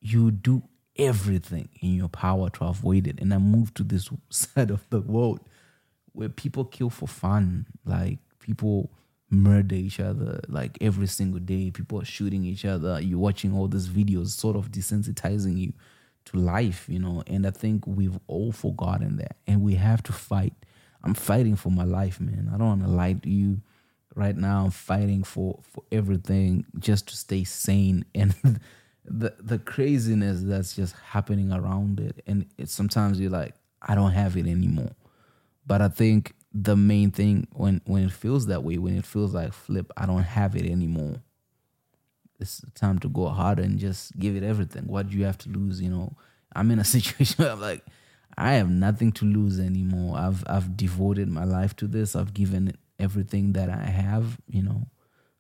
you 0.03 0.31
do 0.31 0.63
everything 0.97 1.69
in 1.81 1.95
your 1.95 2.09
power 2.09 2.49
to 2.49 2.65
avoid 2.65 3.07
it. 3.07 3.21
And 3.21 3.35
I 3.35 3.39
moved 3.39 3.77
to 3.77 3.85
this 3.85 4.09
side 4.31 4.71
of 4.71 4.89
the 4.91 5.01
world 5.01 5.41
where 6.13 6.29
people 6.29 6.65
kill 6.65 6.91
for 6.91 7.07
fun. 7.07 7.67
Like 7.85 8.19
people 8.39 8.91
murder 9.31 9.77
each 9.77 10.01
other 10.01 10.41
like 10.49 10.77
every 10.81 11.07
single 11.07 11.41
day. 11.41 11.71
People 11.71 12.01
are 12.01 12.05
shooting 12.05 12.45
each 12.45 12.65
other. 12.65 13.01
You're 13.01 13.19
watching 13.19 13.55
all 13.55 13.69
these 13.69 13.89
videos, 13.89 14.29
sort 14.29 14.57
of 14.57 14.71
desensitizing 14.71 15.59
you 15.59 15.73
to 16.27 16.39
life, 16.39 16.87
you 16.89 16.99
know. 16.99 17.23
And 17.27 17.47
I 17.47 17.51
think 17.51 17.87
we've 17.87 18.19
all 18.27 18.53
forgotten 18.53 19.17
that. 19.17 19.37
And 19.47 19.63
we 19.63 19.75
have 19.77 20.03
to 20.05 20.13
fight 20.13 20.55
I'm 21.03 21.15
fighting 21.15 21.57
for 21.57 21.71
my 21.71 21.85
life, 21.85 22.21
man. 22.21 22.51
I 22.53 22.59
don't 22.59 22.67
want 22.67 22.83
to 22.83 22.89
lie 22.89 23.15
to 23.15 23.31
you. 23.31 23.61
Right 24.15 24.37
now, 24.37 24.65
I'm 24.65 24.71
fighting 24.71 25.23
for 25.23 25.61
for 25.63 25.85
everything 25.93 26.67
just 26.79 27.09
to 27.09 27.17
stay 27.17 27.45
sane. 27.45 28.05
And 28.15 28.35
the 29.05 29.35
the 29.41 29.59
craziness 29.59 30.43
that's 30.43 30.77
just 30.77 30.95
happening 30.97 31.53
around 31.53 32.01
it, 32.01 32.23
and 32.27 32.47
it, 32.59 32.69
sometimes 32.69 33.19
you're 33.19 33.31
like, 33.31 33.55
I 33.81 33.95
don't 33.95 34.13
have 34.13 34.37
it 34.37 34.47
anymore. 34.47 34.93
But 35.67 35.81
I 35.81 35.89
think 35.89 36.35
the 36.53 36.77
main 36.77 37.11
thing 37.11 37.47
when 37.53 37.81
when 37.85 38.05
it 38.05 38.13
feels 38.13 38.47
that 38.47 38.65
way, 38.65 38.79
when 38.79 38.97
it 38.97 39.07
feels 39.07 39.35
like 39.35 39.53
flip, 39.53 39.93
I 39.97 40.07
don't 40.07 40.23
have 40.23 40.57
it 40.57 40.67
anymore. 40.67 41.23
It's 42.39 42.63
time 42.75 42.99
to 43.01 43.09
go 43.09 43.29
harder 43.29 43.63
and 43.63 43.79
just 43.79 44.19
give 44.19 44.35
it 44.35 44.43
everything. 44.43 44.85
What 44.87 45.11
do 45.11 45.19
you 45.19 45.25
have 45.25 45.39
to 45.39 45.49
lose? 45.51 45.81
You 45.81 45.91
know, 45.91 46.17
I'm 46.55 46.71
in 46.71 46.79
a 46.79 46.85
situation 46.97 47.45
where 47.45 47.53
I'm 47.53 47.61
like, 47.61 47.85
I 48.37 48.53
have 48.55 48.71
nothing 48.71 49.13
to 49.13 49.25
lose 49.25 49.61
anymore. 49.61 50.19
I've 50.19 50.43
I've 50.47 50.77
devoted 50.77 51.29
my 51.29 51.45
life 51.45 51.77
to 51.77 51.87
this. 51.87 52.17
I've 52.17 52.35
given 52.35 52.77
everything 52.99 53.53
that 53.53 53.69
I 53.69 53.85
have, 53.85 54.39
you 54.49 54.63
know. 54.63 54.89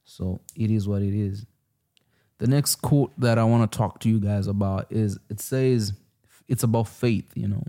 So 0.04 0.40
it 0.56 0.70
is 0.70 0.88
what 0.88 1.02
it 1.02 1.14
is. 1.14 1.46
The 2.38 2.46
next 2.46 2.76
quote 2.76 3.12
that 3.18 3.38
I 3.38 3.44
want 3.44 3.70
to 3.70 3.76
talk 3.76 4.00
to 4.00 4.08
you 4.08 4.18
guys 4.18 4.46
about 4.46 4.86
is 4.90 5.18
it 5.28 5.40
says 5.40 5.92
it's 6.48 6.62
about 6.62 6.88
faith, 6.88 7.30
you 7.34 7.48
know. 7.48 7.62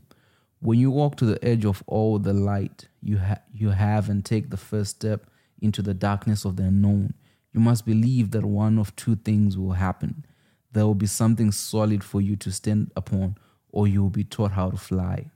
When 0.62 0.80
you 0.80 0.92
walk 0.92 1.18
to 1.18 1.26
the 1.26 1.44
edge 1.44 1.66
of 1.66 1.84
all 1.88 2.20
the 2.20 2.34
light 2.34 2.88
you 3.02 3.18
ha- 3.18 3.42
you 3.52 3.70
have 3.70 4.10
and 4.10 4.24
take 4.24 4.50
the 4.50 4.58
first 4.58 4.92
step 4.92 5.26
into 5.60 5.82
the 5.82 5.94
darkness 5.94 6.46
of 6.46 6.56
the 6.56 6.64
unknown, 6.64 7.16
you 7.52 7.60
must 7.60 7.86
believe 7.86 8.32
that 8.32 8.46
one 8.46 8.78
of 8.78 8.96
two 8.96 9.16
things 9.16 9.58
will 9.58 9.74
happen. 9.74 10.26
There 10.72 10.86
will 10.86 10.96
be 10.96 11.08
something 11.08 11.52
solid 11.52 12.04
for 12.04 12.22
you 12.22 12.36
to 12.38 12.52
stand 12.52 12.92
upon 12.96 13.38
or 13.72 13.88
you 13.88 14.02
will 14.02 14.10
be 14.10 14.24
taught 14.24 14.52
how 14.52 14.70
to 14.70 14.78
fly. 14.78 15.32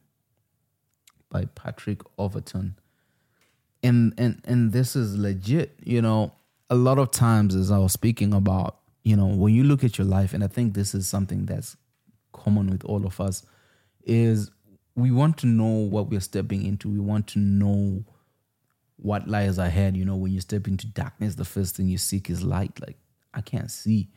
By 1.29 1.45
Patrick 1.45 2.01
Overton. 2.17 2.75
And 3.83 4.13
and 4.17 4.41
and 4.45 4.71
this 4.71 4.95
is 4.95 5.17
legit, 5.17 5.77
you 5.83 6.01
know. 6.01 6.31
A 6.69 6.75
lot 6.75 6.97
of 6.97 7.11
times 7.11 7.53
as 7.53 7.69
I 7.69 7.77
was 7.77 7.93
speaking 7.93 8.33
about, 8.33 8.79
you 9.03 9.15
know, 9.15 9.27
when 9.27 9.53
you 9.53 9.63
look 9.63 9.83
at 9.83 9.97
your 9.99 10.07
life, 10.07 10.33
and 10.33 10.43
I 10.43 10.47
think 10.47 10.73
this 10.73 10.95
is 10.95 11.07
something 11.07 11.45
that's 11.45 11.77
common 12.31 12.71
with 12.71 12.83
all 12.85 13.05
of 13.05 13.21
us, 13.21 13.45
is 14.03 14.49
we 14.95 15.11
want 15.11 15.37
to 15.39 15.47
know 15.47 15.65
what 15.65 16.09
we're 16.09 16.21
stepping 16.21 16.65
into. 16.65 16.89
We 16.89 16.99
want 16.99 17.27
to 17.27 17.39
know 17.39 18.05
what 18.97 19.27
lies 19.27 19.57
ahead. 19.57 19.97
You 19.97 20.05
know, 20.05 20.15
when 20.15 20.31
you 20.31 20.41
step 20.41 20.67
into 20.67 20.87
darkness, 20.87 21.35
the 21.35 21.45
first 21.45 21.75
thing 21.75 21.87
you 21.87 21.97
seek 21.97 22.29
is 22.29 22.43
light. 22.43 22.79
Like, 22.79 22.97
I 23.33 23.41
can't 23.41 23.69
see 23.69 24.09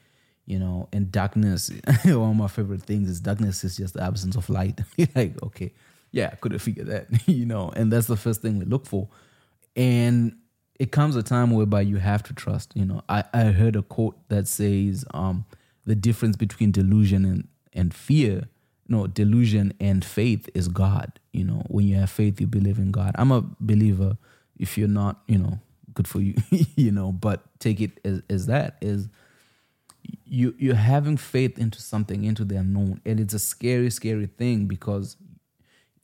you 0.49 0.59
know 0.59 0.89
and 0.93 1.13
darkness 1.13 1.71
one 2.05 2.31
of 2.31 2.37
my 2.37 2.49
favorite 2.49 2.83
things 2.83 3.09
is 3.09 3.21
darkness 3.21 3.63
is 3.63 3.77
just 3.77 3.95
the 3.95 4.03
absence 4.03 4.35
of 4.35 4.49
light 4.49 4.81
like 5.15 5.41
okay 5.43 5.73
yeah 6.11 6.31
i 6.33 6.37
could 6.37 6.53
have 6.53 6.63
figured 6.63 6.87
that 6.87 7.07
you 7.29 7.45
know 7.45 7.71
and 7.77 7.93
that's 7.93 8.07
the 8.07 8.17
first 8.17 8.41
thing 8.41 8.59
we 8.59 8.65
look 8.65 8.87
for 8.87 9.09
and 9.77 10.35
it 10.81 10.91
comes 10.91 11.17
a 11.17 11.23
time 11.23 11.51
whereby 11.51 11.83
you 11.83 11.99
have 11.99 12.23
to 12.23 12.33
trust 12.33 12.73
you 12.75 12.85
know 12.85 13.03
i, 13.09 13.23
I 13.33 13.45
heard 13.45 13.77
a 13.77 13.83
quote 13.83 14.17
that 14.31 14.49
says 14.49 15.05
um, 15.13 15.45
the 15.85 15.95
difference 15.95 16.37
between 16.37 16.73
delusion 16.73 17.25
and, 17.27 17.49
and 17.75 17.93
fear 17.95 18.49
no 18.89 19.07
delusion 19.07 19.73
and 19.81 20.05
faith 20.05 20.49
is 20.55 20.69
god 20.69 21.19
you 21.33 21.45
know. 21.45 21.63
When 21.69 21.87
you 21.87 21.97
have 21.97 22.11
faith 22.11 22.41
you 22.41 22.47
believe 22.47 22.79
in 22.79 22.91
god. 22.91 23.15
I'm 23.17 23.31
a 23.31 23.45
believer. 23.61 24.17
If 24.59 24.77
you're 24.77 24.89
not 24.89 25.21
you 25.27 25.39
know 25.39 25.61
good 25.95 26.09
for 26.09 26.21
you 26.21 26.35
you 26.77 26.91
know. 26.91 27.13
But 27.13 27.43
take 27.61 27.81
it 27.81 28.01
as, 28.05 28.23
as 28.29 28.47
that 28.47 28.77
is 28.81 29.09
you 30.25 30.55
you're 30.59 30.75
having 30.75 31.17
faith 31.17 31.59
into 31.59 31.81
something 31.81 32.25
into 32.25 32.45
the 32.45 32.57
unknown. 32.57 33.01
And 33.05 33.21
it's 33.21 33.35
a 33.35 33.39
scary 33.39 33.91
scary 33.91 34.27
thing 34.27 34.67
because 34.67 35.17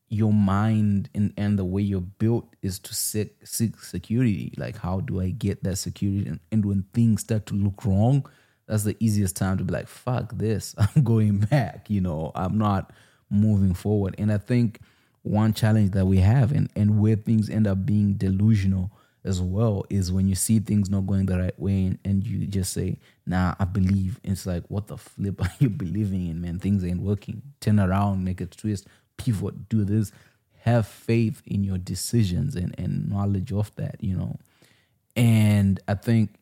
your 0.08 0.32
mind 0.32 1.08
and, 1.14 1.32
and 1.36 1.58
the 1.58 1.64
way 1.64 1.82
you're 1.82 2.00
built 2.00 2.46
is 2.62 2.78
to 2.78 2.94
seek, 2.94 3.34
seek 3.44 3.80
security. 3.80 4.52
Like 4.56 4.76
how 4.76 5.00
do 5.00 5.20
i 5.20 5.30
get 5.30 5.64
that 5.64 5.76
security? 5.76 6.28
And, 6.28 6.40
and 6.52 6.64
when 6.64 6.84
things 6.92 7.22
start 7.22 7.46
to 7.46 7.54
look 7.54 7.84
wrong 7.84 8.24
that's 8.66 8.84
the 8.84 8.96
easiest 9.00 9.36
time 9.36 9.58
to 9.58 9.64
be 9.64 9.72
like 9.72 9.88
fuck 9.88 10.32
this 10.36 10.74
i'm 10.78 11.02
going 11.02 11.38
back 11.38 11.88
you 11.88 12.00
know 12.00 12.32
i'm 12.34 12.58
not 12.58 12.92
moving 13.30 13.74
forward 13.74 14.14
and 14.18 14.32
i 14.32 14.38
think 14.38 14.80
one 15.22 15.54
challenge 15.54 15.92
that 15.92 16.06
we 16.06 16.18
have 16.18 16.52
and, 16.52 16.70
and 16.76 17.00
where 17.00 17.16
things 17.16 17.48
end 17.48 17.66
up 17.66 17.86
being 17.86 18.14
delusional 18.14 18.90
as 19.24 19.40
well 19.40 19.84
is 19.88 20.12
when 20.12 20.28
you 20.28 20.34
see 20.34 20.58
things 20.58 20.90
not 20.90 21.06
going 21.06 21.26
the 21.26 21.38
right 21.38 21.58
way 21.58 21.86
and, 21.86 21.98
and 22.04 22.26
you 22.26 22.46
just 22.46 22.72
say, 22.72 22.98
nah, 23.26 23.54
I 23.58 23.64
believe. 23.64 24.20
It's 24.22 24.44
like, 24.44 24.64
what 24.68 24.86
the 24.86 24.98
flip 24.98 25.40
are 25.42 25.50
you 25.58 25.70
believing 25.70 26.28
in, 26.28 26.40
man? 26.42 26.58
Things 26.58 26.84
ain't 26.84 27.00
working. 27.00 27.40
Turn 27.60 27.80
around, 27.80 28.22
make 28.22 28.40
a 28.42 28.46
twist, 28.46 28.86
pivot, 29.16 29.68
do 29.68 29.84
this. 29.84 30.12
Have 30.60 30.86
faith 30.86 31.42
in 31.46 31.64
your 31.64 31.78
decisions 31.78 32.54
and, 32.54 32.74
and 32.78 33.08
knowledge 33.08 33.52
of 33.52 33.74
that, 33.76 33.96
you 34.00 34.16
know. 34.16 34.36
And 35.16 35.80
I 35.88 35.94
think 35.94 36.34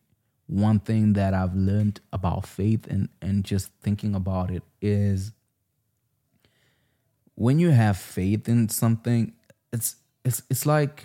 one 0.46 0.80
thing 0.80 1.14
that 1.14 1.34
I've 1.34 1.54
learned 1.54 2.00
about 2.12 2.46
faith 2.46 2.87
and, 2.87 3.08
and 3.20 3.44
just 3.44 3.72
thinking 3.82 4.14
about 4.14 4.50
it 4.50 4.62
is 4.80 5.32
when 7.34 7.58
you 7.58 7.70
have 7.70 7.96
faith 7.96 8.49
in 8.49 8.68
something, 8.68 9.32
it's 9.72 9.96
it's 10.25 10.42
it's 10.50 10.66
like 10.66 11.04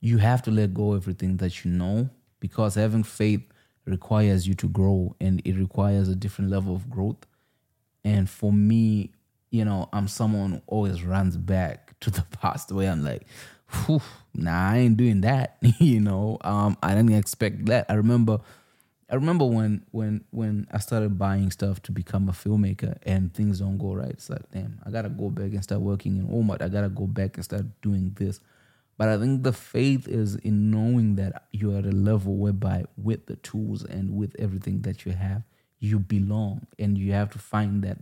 you 0.00 0.18
have 0.18 0.42
to 0.42 0.50
let 0.50 0.74
go 0.74 0.94
everything 0.94 1.38
that 1.38 1.64
you 1.64 1.70
know 1.70 2.10
because 2.40 2.74
having 2.74 3.02
faith 3.02 3.42
requires 3.86 4.46
you 4.46 4.54
to 4.54 4.68
grow 4.68 5.14
and 5.20 5.40
it 5.44 5.54
requires 5.54 6.08
a 6.08 6.14
different 6.14 6.50
level 6.50 6.74
of 6.74 6.90
growth. 6.90 7.24
And 8.04 8.28
for 8.28 8.52
me, 8.52 9.12
you 9.50 9.64
know, 9.64 9.88
I'm 9.92 10.08
someone 10.08 10.52
who 10.52 10.62
always 10.66 11.02
runs 11.02 11.36
back 11.36 11.94
to 12.00 12.10
the 12.10 12.22
past 12.22 12.72
where 12.72 12.90
I'm 12.90 13.04
like, 13.04 13.26
Whew, 13.70 14.00
nah, 14.34 14.70
I 14.72 14.78
ain't 14.78 14.96
doing 14.96 15.20
that. 15.22 15.56
you 15.78 16.00
know, 16.00 16.38
um, 16.42 16.76
I 16.82 16.94
didn't 16.94 17.14
expect 17.14 17.66
that. 17.66 17.86
I 17.88 17.94
remember 17.94 18.40
I 19.10 19.16
remember 19.16 19.44
when 19.44 19.84
when 19.90 20.24
when 20.30 20.66
I 20.72 20.78
started 20.78 21.18
buying 21.18 21.50
stuff 21.50 21.82
to 21.82 21.92
become 21.92 22.28
a 22.28 22.32
filmmaker 22.32 22.96
and 23.04 23.32
things 23.34 23.60
don't 23.60 23.78
go 23.78 23.94
right. 23.94 24.10
It's 24.10 24.30
like, 24.30 24.50
damn, 24.50 24.80
I 24.84 24.90
gotta 24.90 25.10
go 25.10 25.30
back 25.30 25.52
and 25.52 25.62
start 25.62 25.82
working 25.82 26.16
in 26.16 26.26
Walmart. 26.28 26.62
I 26.62 26.68
gotta 26.68 26.88
go 26.88 27.06
back 27.06 27.36
and 27.36 27.44
start 27.44 27.66
doing 27.82 28.12
this. 28.16 28.40
But 28.96 29.08
I 29.08 29.18
think 29.18 29.42
the 29.42 29.52
faith 29.52 30.08
is 30.08 30.36
in 30.36 30.70
knowing 30.70 31.16
that 31.16 31.44
you're 31.52 31.78
at 31.78 31.86
a 31.86 31.90
level 31.90 32.36
whereby, 32.36 32.84
with 32.96 33.26
the 33.26 33.36
tools 33.36 33.84
and 33.84 34.16
with 34.16 34.34
everything 34.38 34.82
that 34.82 35.04
you 35.04 35.12
have, 35.12 35.42
you 35.80 35.98
belong, 35.98 36.66
and 36.78 36.96
you 36.96 37.12
have 37.12 37.30
to 37.30 37.38
find 37.38 37.82
that. 37.82 37.98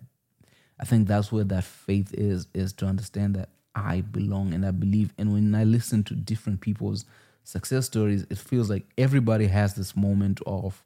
I 0.78 0.84
think 0.84 1.08
that's 1.08 1.32
where 1.32 1.44
that 1.44 1.64
faith 1.64 2.12
is: 2.14 2.46
is 2.54 2.72
to 2.74 2.86
understand 2.86 3.34
that 3.36 3.48
I 3.74 4.02
belong 4.02 4.52
and 4.52 4.66
I 4.66 4.70
believe. 4.70 5.12
And 5.18 5.32
when 5.32 5.54
I 5.54 5.64
listen 5.64 6.02
to 6.04 6.14
different 6.14 6.60
people's 6.60 7.04
success 7.44 7.86
stories, 7.86 8.26
it 8.30 8.38
feels 8.38 8.70
like 8.70 8.84
everybody 8.98 9.46
has 9.46 9.74
this 9.74 9.96
moment 9.96 10.40
of, 10.46 10.84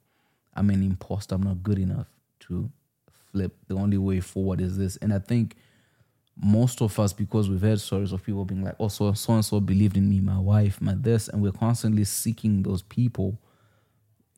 "I'm 0.55 0.69
an 0.69 0.83
imposter. 0.83 1.35
I'm 1.35 1.43
not 1.43 1.63
good 1.63 1.79
enough 1.79 2.07
to 2.41 2.69
flip. 3.31 3.55
The 3.67 3.75
only 3.75 3.97
way 3.97 4.19
forward 4.21 4.61
is 4.61 4.77
this." 4.77 4.97
And 4.97 5.13
I 5.13 5.19
think 5.19 5.55
most 6.39 6.81
of 6.81 6.99
us, 6.99 7.13
because 7.13 7.49
we've 7.49 7.61
heard 7.61 7.79
stories 7.79 8.11
of 8.11 8.23
people 8.23 8.45
being 8.45 8.63
like, 8.63 8.75
oh, 8.79 8.87
so 8.89 9.11
so 9.13 9.33
and 9.33 9.43
so 9.43 9.59
believed 9.59 9.97
in 9.97 10.07
me, 10.07 10.21
my 10.21 10.37
wife, 10.37 10.79
my 10.79 10.93
this, 10.93 11.27
and 11.27 11.41
we're 11.41 11.51
constantly 11.51 12.03
seeking 12.03 12.63
those 12.63 12.83
people. 12.83 13.39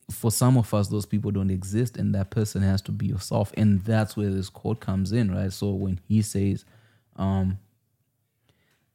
For 0.09 0.31
some 0.31 0.57
of 0.57 0.73
us, 0.73 0.87
those 0.87 1.05
people 1.05 1.29
don't 1.29 1.51
exist, 1.51 1.97
and 1.97 2.15
that 2.15 2.31
person 2.31 2.61
has 2.63 2.81
to 2.83 2.91
be 2.91 3.05
yourself. 3.05 3.53
And 3.57 3.81
that's 3.81 4.17
where 4.17 4.31
this 4.31 4.49
quote 4.49 4.79
comes 4.79 5.11
in, 5.11 5.29
right? 5.31 5.51
So 5.53 5.71
when 5.71 5.99
he 6.07 6.21
says, 6.21 6.65
um, 7.17 7.59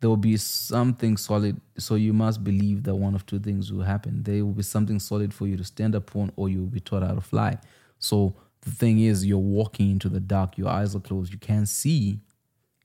there 0.05 0.11
will 0.11 0.19
be 0.19 0.37
something 0.37 1.17
solid. 1.17 1.59
So 1.79 1.95
you 1.95 2.13
must 2.13 2.45
believe 2.45 2.83
that 2.83 2.95
one 2.95 3.15
of 3.15 3.25
two 3.25 3.39
things 3.39 3.73
will 3.73 3.85
happen. 3.85 4.23
There 4.23 4.45
will 4.45 4.53
be 4.53 4.63
something 4.63 5.01
solid 5.01 5.33
for 5.33 5.47
you 5.47 5.57
to 5.57 5.65
stand 5.65 5.95
upon, 5.95 6.31
or 6.37 6.51
you 6.51 6.61
will 6.61 6.67
be 6.67 6.81
taught 6.81 7.03
how 7.03 7.15
to 7.15 7.23
fly. 7.23 7.57
So 7.99 8.37
the 8.61 8.71
thing 8.71 9.01
is, 9.01 9.25
you're 9.25 9.39
walking 9.39 9.91
into 9.91 10.11
the 10.11 10.21
dark, 10.21 10.59
your 10.59 10.69
eyes 10.69 10.95
are 10.95 11.01
closed, 11.01 11.33
you 11.33 11.39
can't 11.39 11.67
see, 11.67 12.21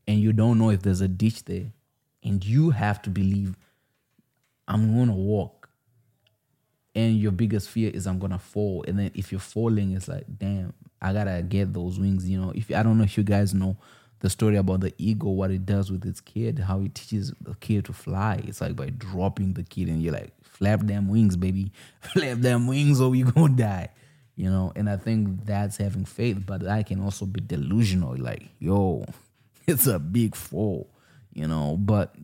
and 0.08 0.22
you 0.22 0.32
don't 0.32 0.58
know 0.58 0.70
if 0.70 0.82
there's 0.82 1.02
a 1.02 1.10
ditch 1.10 1.44
there, 1.44 1.74
and 2.24 2.42
you 2.46 2.70
have 2.70 3.02
to 3.02 3.10
believe 3.10 3.58
I'm 4.70 4.98
gonna 4.98 5.12
walk, 5.12 5.68
and 6.96 7.20
your 7.20 7.34
biggest 7.34 7.68
fear 7.68 7.92
is 7.94 8.08
I'm 8.08 8.20
gonna 8.20 8.40
fall, 8.40 8.86
and 8.88 8.98
then 8.98 9.12
if 9.14 9.34
you're 9.34 9.42
falling, 9.42 9.92
it's 9.92 10.08
like 10.08 10.24
damn, 10.38 10.72
I 11.02 11.12
gotta 11.12 11.44
get 11.46 11.74
those 11.74 12.00
wings. 12.00 12.30
You 12.30 12.40
know, 12.40 12.54
if 12.56 12.72
I 12.74 12.82
don't 12.82 12.98
know 12.98 13.04
if 13.04 13.18
you 13.18 13.26
guys 13.26 13.54
know 13.54 13.76
the 14.20 14.30
story 14.30 14.58
about 14.58 14.82
the 14.82 14.94
ego, 14.98 15.30
what 15.30 15.52
it 15.52 15.66
does 15.66 15.92
with 15.92 16.06
its 16.06 16.20
kid, 16.20 16.60
how 16.60 16.82
it 16.82 16.94
teaches 16.96 17.34
the 17.42 17.56
kid 17.56 17.86
to 17.86 17.94
fly. 17.94 18.42
It's 18.44 18.62
like 18.62 18.76
by 18.76 18.90
dropping 18.90 19.54
the 19.54 19.64
kid, 19.64 19.88
and 19.88 20.02
you're 20.02 20.14
like, 20.14 20.34
flap 20.44 20.82
them 20.82 21.08
wings, 21.08 21.38
baby, 21.38 21.72
flap 22.02 22.40
them 22.40 22.68
wings, 22.68 23.00
or 23.00 23.16
you 23.16 23.26
gonna 23.26 23.56
die. 23.56 23.90
You 24.36 24.50
know, 24.50 24.72
and 24.76 24.90
I 24.90 24.96
think 24.96 25.46
that's 25.46 25.78
having 25.78 26.06
faith, 26.06 26.46
but 26.46 26.62
that 26.62 26.88
can 26.88 27.02
also 27.02 27.26
be 27.26 27.42
delusional. 27.42 28.16
Like, 28.18 28.44
yo, 28.60 29.06
it's 29.68 29.88
a 29.88 30.00
big 30.00 30.36
fall, 30.36 30.90
you 31.34 31.48
know. 31.48 31.76
But 31.78 32.16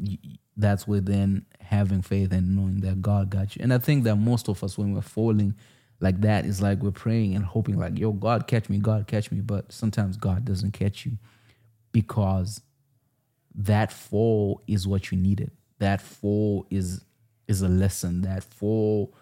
that's 0.55 0.87
within 0.87 1.45
having 1.59 2.01
faith 2.01 2.31
and 2.31 2.55
knowing 2.55 2.81
that 2.81 3.01
God 3.01 3.29
got 3.29 3.55
you. 3.55 3.63
And 3.63 3.73
I 3.73 3.79
think 3.79 4.05
that 4.05 4.15
most 4.15 4.47
of 4.47 4.63
us, 4.63 4.77
when 4.77 4.93
we're 4.93 5.01
falling 5.01 5.55
like 5.99 6.21
that, 6.21 6.45
is 6.45 6.61
like 6.61 6.79
we're 6.79 6.91
praying 6.91 7.35
and 7.35 7.43
hoping, 7.43 7.77
like, 7.77 7.97
yo, 7.99 8.11
God 8.11 8.47
catch 8.47 8.69
me, 8.69 8.77
God 8.77 9.07
catch 9.07 9.29
me. 9.29 9.41
But 9.41 9.73
sometimes 9.73 10.15
God 10.15 10.45
doesn't 10.45 10.71
catch 10.71 11.05
you 11.05 11.17
because 11.95 12.59
that 13.55 13.89
fall 13.89 14.61
is 14.67 14.85
what 14.85 15.13
you 15.13 15.17
needed. 15.17 15.49
That 15.79 16.01
fall 16.01 16.67
is 16.69 17.05
is 17.47 17.61
a 17.61 17.69
lesson. 17.69 18.21
That 18.23 18.43
fall 18.43 19.15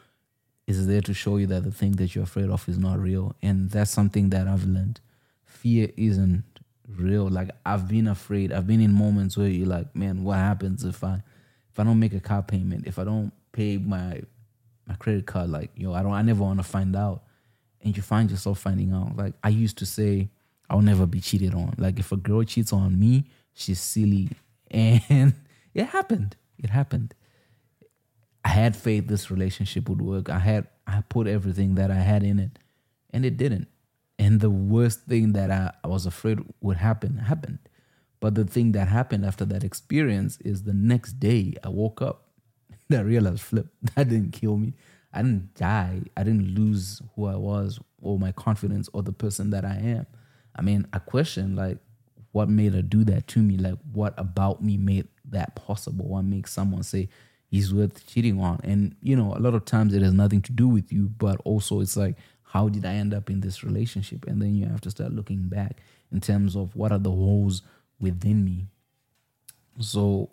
is 0.65 0.87
there 0.87 1.01
to 1.01 1.13
show 1.13 1.37
you 1.37 1.45
that 1.45 1.63
the 1.63 1.71
thing 1.71 1.91
that 1.97 2.15
you're 2.15 2.23
afraid 2.23 2.49
of 2.49 2.67
is 2.67 2.79
not 2.79 2.97
real. 2.97 3.35
And 3.43 3.69
that's 3.69 3.91
something 3.91 4.31
that 4.31 4.47
I've 4.47 4.65
learned. 4.65 5.01
Fear 5.45 5.89
isn't 5.97 6.45
real. 6.87 7.29
Like 7.29 7.51
I've 7.63 7.87
been 7.87 8.07
afraid. 8.07 8.51
I've 8.51 8.65
been 8.65 8.81
in 8.81 8.91
moments 8.91 9.37
where 9.37 9.47
you're 9.47 9.67
like, 9.67 9.95
man, 9.95 10.23
what 10.23 10.37
happens 10.37 10.83
if 10.83 11.03
I 11.03 11.21
if 11.71 11.79
I 11.79 11.83
don't 11.83 11.99
make 11.99 12.15
a 12.15 12.19
car 12.19 12.41
payment, 12.41 12.87
if 12.87 12.97
I 12.97 13.03
don't 13.03 13.31
pay 13.51 13.77
my 13.77 14.23
my 14.87 14.95
credit 14.95 15.27
card, 15.27 15.51
like, 15.51 15.69
yo, 15.75 15.93
I 15.93 16.01
don't 16.01 16.13
I 16.13 16.23
never 16.23 16.41
want 16.41 16.57
to 16.57 16.63
find 16.63 16.95
out. 16.95 17.21
And 17.83 17.95
you 17.95 18.01
find 18.01 18.31
yourself 18.31 18.57
finding 18.57 18.93
out. 18.93 19.15
Like 19.15 19.35
I 19.43 19.49
used 19.49 19.77
to 19.77 19.85
say, 19.85 20.29
I'll 20.73 20.81
never 20.81 21.05
be 21.05 21.21
cheated 21.21 21.53
on. 21.53 21.75
Like 21.77 21.99
if 21.99 22.11
a 22.11 22.17
girl 22.17 22.43
cheats 22.43 22.73
on 22.73 22.99
me, 22.99 23.25
she's 23.53 23.79
silly. 23.79 24.29
And 24.71 25.35
it 25.75 25.85
happened. 25.85 26.35
It 26.57 26.71
happened. 26.71 27.13
I 28.43 28.49
had 28.49 28.75
faith 28.75 29.07
this 29.07 29.29
relationship 29.29 29.87
would 29.87 30.01
work. 30.01 30.31
I 30.31 30.39
had 30.39 30.67
I 30.87 31.01
put 31.07 31.27
everything 31.27 31.75
that 31.75 31.91
I 31.91 31.99
had 31.99 32.23
in 32.23 32.39
it 32.39 32.57
and 33.11 33.23
it 33.23 33.37
didn't. 33.37 33.67
And 34.17 34.39
the 34.39 34.49
worst 34.49 35.01
thing 35.03 35.33
that 35.33 35.51
I, 35.51 35.71
I 35.83 35.87
was 35.87 36.07
afraid 36.07 36.39
would 36.59 36.77
happen 36.77 37.17
happened. 37.17 37.59
But 38.19 38.33
the 38.33 38.43
thing 38.43 38.71
that 38.71 38.87
happened 38.87 39.25
after 39.25 39.45
that 39.45 39.63
experience 39.63 40.39
is 40.41 40.63
the 40.63 40.73
next 40.73 41.19
day 41.19 41.53
I 41.63 41.69
woke 41.69 42.01
up 42.01 42.29
and 42.89 42.97
I 42.97 43.03
realized 43.03 43.41
flip 43.41 43.67
that 43.95 44.09
didn't 44.09 44.31
kill 44.31 44.57
me. 44.57 44.73
I 45.13 45.21
didn't 45.21 45.53
die. 45.53 46.01
I 46.17 46.23
didn't 46.23 46.55
lose 46.55 46.99
who 47.15 47.27
I 47.27 47.35
was 47.35 47.79
or 48.01 48.17
my 48.17 48.31
confidence 48.31 48.89
or 48.91 49.03
the 49.03 49.13
person 49.13 49.51
that 49.51 49.65
I 49.65 49.75
am. 49.75 50.07
I 50.55 50.61
mean, 50.61 50.87
I 50.93 50.99
question 50.99 51.55
like 51.55 51.77
what 52.31 52.49
made 52.49 52.73
her 52.73 52.81
do 52.81 53.03
that 53.05 53.27
to 53.27 53.39
me? 53.39 53.57
Like 53.57 53.77
what 53.91 54.13
about 54.17 54.63
me 54.63 54.77
made 54.77 55.07
that 55.29 55.55
possible? 55.55 56.05
What 56.05 56.23
makes 56.23 56.51
someone 56.51 56.83
say 56.83 57.09
he's 57.49 57.73
worth 57.73 58.05
cheating 58.07 58.39
on? 58.39 58.59
And 58.63 58.95
you 59.01 59.15
know, 59.15 59.33
a 59.35 59.39
lot 59.39 59.53
of 59.53 59.65
times 59.65 59.93
it 59.93 60.01
has 60.01 60.13
nothing 60.13 60.41
to 60.43 60.51
do 60.51 60.67
with 60.67 60.91
you, 60.91 61.09
but 61.17 61.39
also 61.45 61.79
it's 61.79 61.95
like, 61.95 62.17
how 62.43 62.69
did 62.69 62.85
I 62.85 62.93
end 62.93 63.13
up 63.13 63.29
in 63.29 63.41
this 63.41 63.63
relationship? 63.63 64.25
And 64.27 64.41
then 64.41 64.55
you 64.55 64.65
have 64.67 64.81
to 64.81 64.91
start 64.91 65.11
looking 65.11 65.47
back 65.47 65.81
in 66.11 66.21
terms 66.21 66.55
of 66.55 66.75
what 66.75 66.91
are 66.91 66.99
the 66.99 67.11
holes 67.11 67.63
within 67.99 68.45
me. 68.45 68.67
So 69.79 70.29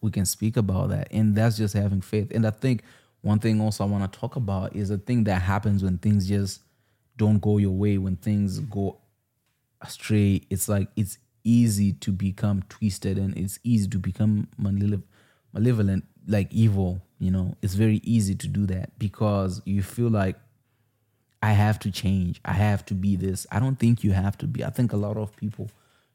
we 0.00 0.10
can 0.10 0.26
speak 0.26 0.56
about 0.56 0.90
that. 0.90 1.08
And 1.10 1.34
that's 1.34 1.56
just 1.56 1.74
having 1.74 2.00
faith. 2.00 2.30
And 2.32 2.46
I 2.46 2.50
think 2.50 2.82
one 3.22 3.40
thing 3.40 3.60
also 3.60 3.82
I 3.82 3.88
want 3.88 4.12
to 4.12 4.18
talk 4.18 4.36
about 4.36 4.76
is 4.76 4.90
a 4.90 4.98
thing 4.98 5.24
that 5.24 5.42
happens 5.42 5.82
when 5.82 5.98
things 5.98 6.28
just 6.28 6.60
don't 7.16 7.40
go 7.40 7.58
your 7.58 7.72
way, 7.72 7.98
when 7.98 8.16
things 8.16 8.60
go 8.60 8.98
astray. 9.80 10.42
It's 10.50 10.68
like 10.68 10.88
it's 10.96 11.18
easy 11.44 11.92
to 11.92 12.12
become 12.12 12.62
twisted 12.68 13.18
and 13.18 13.36
it's 13.36 13.58
easy 13.62 13.88
to 13.88 13.98
become 13.98 14.48
malevolent, 14.58 16.04
like 16.26 16.52
evil. 16.52 17.02
You 17.18 17.30
know, 17.30 17.56
it's 17.62 17.74
very 17.74 18.00
easy 18.04 18.34
to 18.34 18.48
do 18.48 18.66
that 18.66 18.98
because 18.98 19.62
you 19.64 19.82
feel 19.82 20.10
like 20.10 20.36
I 21.42 21.52
have 21.52 21.78
to 21.80 21.90
change. 21.90 22.40
I 22.44 22.52
have 22.52 22.84
to 22.86 22.94
be 22.94 23.16
this. 23.16 23.46
I 23.50 23.60
don't 23.60 23.78
think 23.78 24.02
you 24.02 24.12
have 24.12 24.36
to 24.38 24.46
be. 24.46 24.64
I 24.64 24.70
think 24.70 24.92
a 24.92 24.96
lot 24.96 25.16
of 25.16 25.36
people 25.36 25.70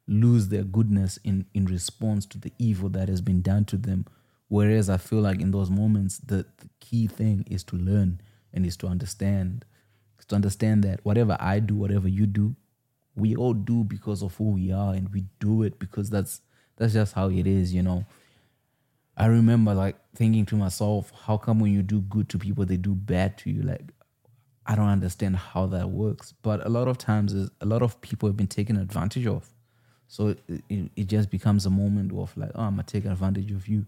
lose 0.08 0.50
their 0.50 0.64
goodness 0.64 1.18
in, 1.24 1.46
in 1.54 1.66
response 1.66 2.26
to 2.28 2.38
the 2.38 2.52
evil 2.60 2.90
that 2.90 3.08
has 3.08 3.22
been 3.22 3.42
done 3.42 3.66
to 3.66 3.78
them. 3.78 4.06
Whereas 4.50 4.90
I 4.90 4.98
feel 4.98 5.20
like 5.22 5.40
in 5.40 5.52
those 5.52 5.70
moments, 5.70 6.18
the, 6.18 6.46
the 6.58 6.70
key 6.82 7.08
thing 7.08 7.46
is 7.50 7.64
to 7.66 7.78
learn 7.78 8.20
and 8.54 8.66
is 8.66 8.76
to 8.78 8.88
understand. 8.88 9.64
is 10.20 10.26
to 10.26 10.36
understand 10.36 10.84
that 10.84 11.00
whatever 11.04 11.38
I 11.40 11.60
do, 11.60 11.76
whatever 11.76 12.10
you 12.10 12.26
do, 12.26 12.56
we 13.16 13.36
all 13.36 13.54
do 13.54 13.84
because 13.84 14.22
of 14.22 14.36
who 14.36 14.52
we 14.52 14.72
are 14.72 14.94
and 14.94 15.10
we 15.10 15.26
do 15.40 15.64
it 15.64 15.80
because 15.80 16.10
that's 16.10 16.42
that's 16.78 16.94
just 16.94 17.14
how 17.14 17.30
it 17.30 17.46
is, 17.46 17.74
you 17.74 17.84
know. 17.84 18.06
I 19.18 19.28
remember 19.28 19.74
like 19.74 19.98
thinking 20.16 20.46
to 20.48 20.56
myself, 20.56 21.12
how 21.26 21.38
come 21.38 21.60
when 21.60 21.74
you 21.74 21.84
do 21.84 22.02
good 22.02 22.30
to 22.30 22.40
people, 22.40 22.66
they 22.66 22.78
do 22.78 22.96
bad 22.96 23.38
to 23.40 23.52
you? 23.52 23.62
Like, 23.62 23.84
I 24.66 24.76
don't 24.76 24.88
understand 24.88 25.36
how 25.36 25.68
that 25.68 25.90
works. 25.90 26.34
But 26.42 26.66
a 26.66 26.70
lot 26.70 26.88
of 26.88 26.98
times, 26.98 27.34
a 27.34 27.66
lot 27.66 27.82
of 27.82 28.00
people 28.02 28.28
have 28.30 28.38
been 28.38 28.48
taken 28.48 28.78
advantage 28.78 29.28
of. 29.28 29.48
So 30.08 30.30
it, 30.30 30.64
it, 30.70 30.92
it 30.96 31.08
just 31.08 31.30
becomes 31.30 31.66
a 31.66 31.70
moment 31.70 32.12
of 32.14 32.36
like, 32.36 32.52
oh, 32.56 32.64
I'm 32.64 32.72
gonna 32.72 32.84
take 32.84 33.06
advantage 33.06 33.52
of 33.52 33.68
you. 33.68 33.86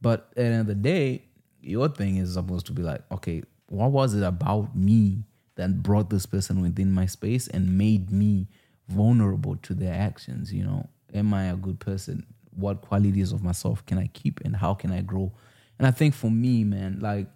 But 0.00 0.28
at 0.30 0.36
the 0.36 0.42
end 0.44 0.60
of 0.62 0.66
the 0.66 0.74
day, 0.74 1.24
your 1.60 1.88
thing 1.88 2.16
is 2.16 2.34
supposed 2.34 2.66
to 2.66 2.72
be 2.72 2.82
like, 2.82 3.02
okay, 3.12 3.42
what 3.66 3.90
was 3.90 4.14
it 4.14 4.22
about 4.22 4.74
me 4.74 5.24
that 5.56 5.82
brought 5.82 6.10
this 6.10 6.26
person 6.26 6.62
within 6.62 6.90
my 6.90 7.06
space 7.06 7.46
and 7.48 7.76
made 7.76 8.10
me 8.10 8.48
vulnerable 8.90 9.56
to 9.56 9.74
their 9.74 9.94
actions? 9.94 10.52
You 10.52 10.64
know, 10.64 10.88
am 11.14 11.32
I 11.32 11.46
a 11.46 11.56
good 11.56 11.80
person? 11.80 12.26
What 12.50 12.82
qualities 12.82 13.32
of 13.32 13.42
myself 13.42 13.84
can 13.86 13.98
I 13.98 14.08
keep 14.08 14.40
and 14.44 14.56
how 14.56 14.74
can 14.74 14.92
I 14.92 15.00
grow? 15.00 15.32
And 15.78 15.86
I 15.86 15.90
think 15.90 16.14
for 16.14 16.30
me, 16.30 16.64
man, 16.64 16.98
like 17.00 17.26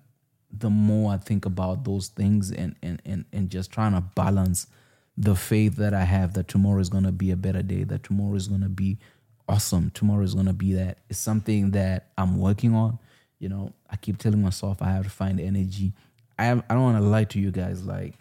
the 0.50 0.70
more 0.70 1.12
I 1.12 1.16
think 1.16 1.46
about 1.46 1.84
those 1.84 2.08
things 2.08 2.50
and 2.50 2.76
and 2.82 3.00
and, 3.04 3.24
and 3.32 3.50
just 3.50 3.70
trying 3.70 3.92
to 3.92 4.00
balance 4.00 4.66
the 5.16 5.34
faith 5.34 5.76
that 5.76 5.94
I 5.94 6.04
have 6.04 6.34
that 6.34 6.48
tomorrow 6.48 6.80
is 6.80 6.88
gonna 6.88 7.12
be 7.12 7.30
a 7.30 7.36
better 7.36 7.62
day, 7.62 7.84
that 7.84 8.02
tomorrow 8.02 8.34
is 8.34 8.48
gonna 8.48 8.68
be 8.68 8.98
awesome, 9.48 9.90
tomorrow 9.90 10.22
is 10.22 10.34
gonna 10.34 10.52
be 10.52 10.72
that. 10.74 10.98
It's 11.08 11.18
something 11.18 11.70
that 11.72 12.08
I'm 12.18 12.38
working 12.38 12.74
on. 12.74 12.98
You 13.38 13.48
know, 13.48 13.72
I 13.90 13.96
keep 13.96 14.18
telling 14.18 14.42
myself 14.42 14.80
I 14.80 14.90
have 14.90 15.04
to 15.04 15.10
find 15.10 15.40
energy. 15.40 15.92
I 16.38 16.46
have, 16.46 16.64
I 16.68 16.74
don't 16.74 16.82
want 16.82 16.98
to 16.98 17.04
lie 17.04 17.24
to 17.24 17.38
you 17.38 17.50
guys. 17.50 17.84
Like, 17.84 18.14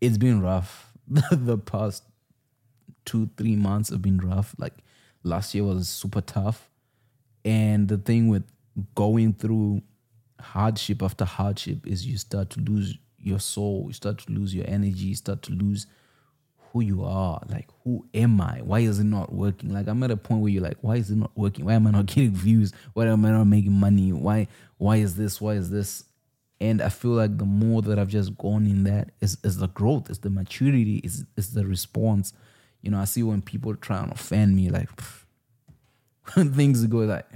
it's 0.00 0.18
been 0.18 0.40
rough. 0.40 0.92
the 1.30 1.58
past 1.58 2.02
two 3.06 3.30
three 3.38 3.56
months 3.56 3.88
have 3.88 4.02
been 4.02 4.18
rough. 4.18 4.54
Like 4.58 4.74
last 5.22 5.54
year 5.54 5.64
was 5.64 5.88
super 5.88 6.20
tough, 6.20 6.68
and 7.44 7.88
the 7.88 7.96
thing 7.96 8.28
with 8.28 8.44
going 8.94 9.32
through 9.32 9.80
hardship 10.40 11.02
after 11.02 11.24
hardship 11.24 11.86
is 11.86 12.06
you 12.06 12.18
start 12.18 12.50
to 12.50 12.60
lose 12.60 12.98
your 13.18 13.40
soul, 13.40 13.84
you 13.88 13.94
start 13.94 14.18
to 14.18 14.32
lose 14.32 14.54
your 14.54 14.66
energy, 14.68 15.06
you 15.06 15.14
start 15.14 15.42
to 15.42 15.52
lose 15.52 15.86
who 16.72 16.80
you 16.80 17.04
are. 17.04 17.40
Like, 17.48 17.68
who 17.82 18.06
am 18.14 18.40
I? 18.40 18.60
Why 18.62 18.80
is 18.80 18.98
it 18.98 19.04
not 19.04 19.32
working? 19.32 19.72
Like, 19.72 19.88
I'm 19.88 20.02
at 20.02 20.10
a 20.10 20.16
point 20.16 20.42
where 20.42 20.50
you're 20.50 20.62
like, 20.62 20.78
why 20.82 20.96
is 20.96 21.10
it 21.10 21.16
not 21.16 21.36
working? 21.36 21.64
Why 21.64 21.74
am 21.74 21.86
I 21.86 21.90
not 21.90 22.06
getting 22.14 22.32
views? 22.32 22.72
Why 22.92 23.06
am 23.06 23.24
I 23.24 23.30
not 23.30 23.44
making 23.44 23.72
money? 23.72 24.12
Why, 24.12 24.48
why 24.76 24.96
is 24.96 25.16
this? 25.16 25.40
Why 25.40 25.52
is 25.52 25.70
this? 25.70 26.04
And 26.60 26.80
I 26.80 26.88
feel 26.88 27.12
like 27.12 27.36
the 27.36 27.44
more 27.44 27.82
that 27.82 27.98
I've 27.98 28.08
just 28.08 28.36
gone 28.38 28.66
in 28.66 28.84
that 28.84 29.10
is, 29.20 29.38
is 29.44 29.58
the 29.58 29.68
growth, 29.68 30.08
is 30.10 30.20
the 30.20 30.30
maturity, 30.30 31.00
is 31.04 31.24
is 31.36 31.52
the 31.52 31.66
response. 31.66 32.32
You 32.86 32.92
know, 32.92 33.00
I 33.00 33.04
see 33.04 33.22
when 33.22 33.42
people 33.42 33.74
try 33.76 34.02
and 34.02 34.12
offend 34.12 34.56
me, 34.56 34.70
like 34.70 34.88
when 36.34 36.52
things 36.54 36.86
go 36.86 36.98
like, 36.98 37.26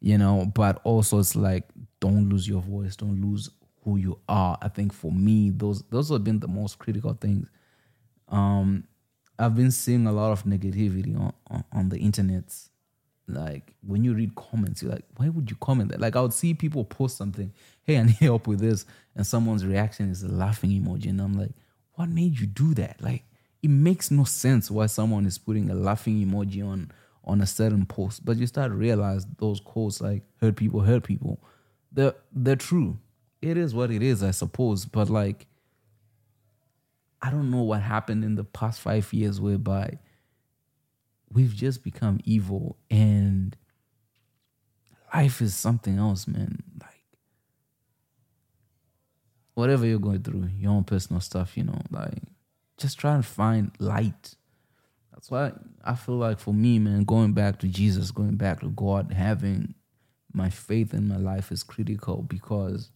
you 0.00 0.18
know, 0.18 0.50
but 0.54 0.80
also 0.84 1.18
it's 1.20 1.34
like, 1.34 1.64
don't 2.00 2.28
lose 2.28 2.46
your 2.46 2.60
voice, 2.60 2.96
don't 2.96 3.22
lose 3.22 3.48
who 3.84 3.96
you 3.96 4.18
are. 4.28 4.58
I 4.60 4.68
think 4.68 4.92
for 4.92 5.10
me, 5.10 5.50
those 5.50 5.82
those 5.90 6.10
have 6.10 6.24
been 6.24 6.40
the 6.40 6.48
most 6.48 6.78
critical 6.78 7.14
things 7.14 7.48
um, 8.32 8.84
I've 9.38 9.54
been 9.54 9.70
seeing 9.70 10.06
a 10.06 10.12
lot 10.12 10.32
of 10.32 10.44
negativity 10.44 11.18
on, 11.18 11.32
on, 11.48 11.64
on 11.72 11.88
the 11.88 11.98
internet. 11.98 12.54
Like 13.28 13.74
when 13.86 14.04
you 14.04 14.14
read 14.14 14.34
comments, 14.34 14.82
you're 14.82 14.92
like, 14.92 15.04
why 15.16 15.28
would 15.28 15.50
you 15.50 15.56
comment 15.60 15.90
that? 15.90 16.00
Like 16.00 16.16
I 16.16 16.20
would 16.22 16.32
see 16.32 16.54
people 16.54 16.84
post 16.84 17.16
something, 17.16 17.52
hey, 17.84 17.98
I 17.98 18.04
need 18.04 18.16
help 18.20 18.46
with 18.46 18.60
this, 18.60 18.84
and 19.14 19.26
someone's 19.26 19.64
reaction 19.64 20.10
is 20.10 20.22
a 20.22 20.28
laughing 20.28 20.70
emoji, 20.70 21.10
and 21.10 21.20
I'm 21.20 21.34
like, 21.34 21.52
what 21.94 22.08
made 22.08 22.38
you 22.38 22.46
do 22.46 22.74
that? 22.74 23.00
Like 23.00 23.24
it 23.62 23.70
makes 23.70 24.10
no 24.10 24.24
sense 24.24 24.70
why 24.70 24.86
someone 24.86 25.24
is 25.24 25.38
putting 25.38 25.70
a 25.70 25.74
laughing 25.74 26.24
emoji 26.24 26.66
on 26.66 26.90
on 27.24 27.40
a 27.40 27.46
certain 27.46 27.86
post, 27.86 28.24
but 28.24 28.36
you 28.36 28.46
start 28.48 28.72
to 28.72 28.76
realize 28.76 29.24
those 29.38 29.60
quotes 29.60 30.00
like 30.00 30.24
hurt 30.40 30.56
people, 30.56 30.80
hurt 30.80 31.04
people. 31.04 31.40
They're 31.92 32.14
they're 32.32 32.56
true. 32.56 32.98
It 33.40 33.56
is 33.56 33.74
what 33.74 33.90
it 33.90 34.02
is, 34.02 34.22
I 34.22 34.32
suppose. 34.32 34.84
But 34.84 35.08
like 35.08 35.46
I 37.20 37.30
don't 37.30 37.50
know 37.50 37.62
what 37.62 37.82
happened 37.82 38.24
in 38.24 38.34
the 38.34 38.44
past 38.44 38.80
five 38.80 39.12
years 39.12 39.40
whereby 39.40 39.98
we've 41.30 41.54
just 41.54 41.84
become 41.84 42.18
evil 42.24 42.76
and 42.90 43.56
life 45.14 45.40
is 45.40 45.54
something 45.54 45.98
else, 45.98 46.26
man. 46.26 46.62
Like 46.80 47.04
whatever 49.54 49.86
you're 49.86 50.00
going 50.00 50.22
through, 50.22 50.48
your 50.58 50.72
own 50.72 50.82
personal 50.82 51.20
stuff, 51.20 51.56
you 51.56 51.62
know, 51.62 51.80
like 51.90 52.22
just 52.82 52.98
try 52.98 53.14
and 53.14 53.24
find 53.24 53.70
light. 53.78 54.34
That's 55.12 55.30
why 55.30 55.52
I 55.84 55.94
feel 55.94 56.16
like 56.16 56.38
for 56.38 56.52
me, 56.52 56.78
man, 56.78 57.04
going 57.04 57.32
back 57.32 57.60
to 57.60 57.68
Jesus, 57.68 58.10
going 58.10 58.36
back 58.36 58.60
to 58.60 58.68
God, 58.70 59.12
having 59.12 59.74
my 60.32 60.50
faith 60.50 60.92
in 60.92 61.08
my 61.08 61.16
life 61.16 61.52
is 61.52 61.62
critical 61.62 62.22
because 62.22 62.90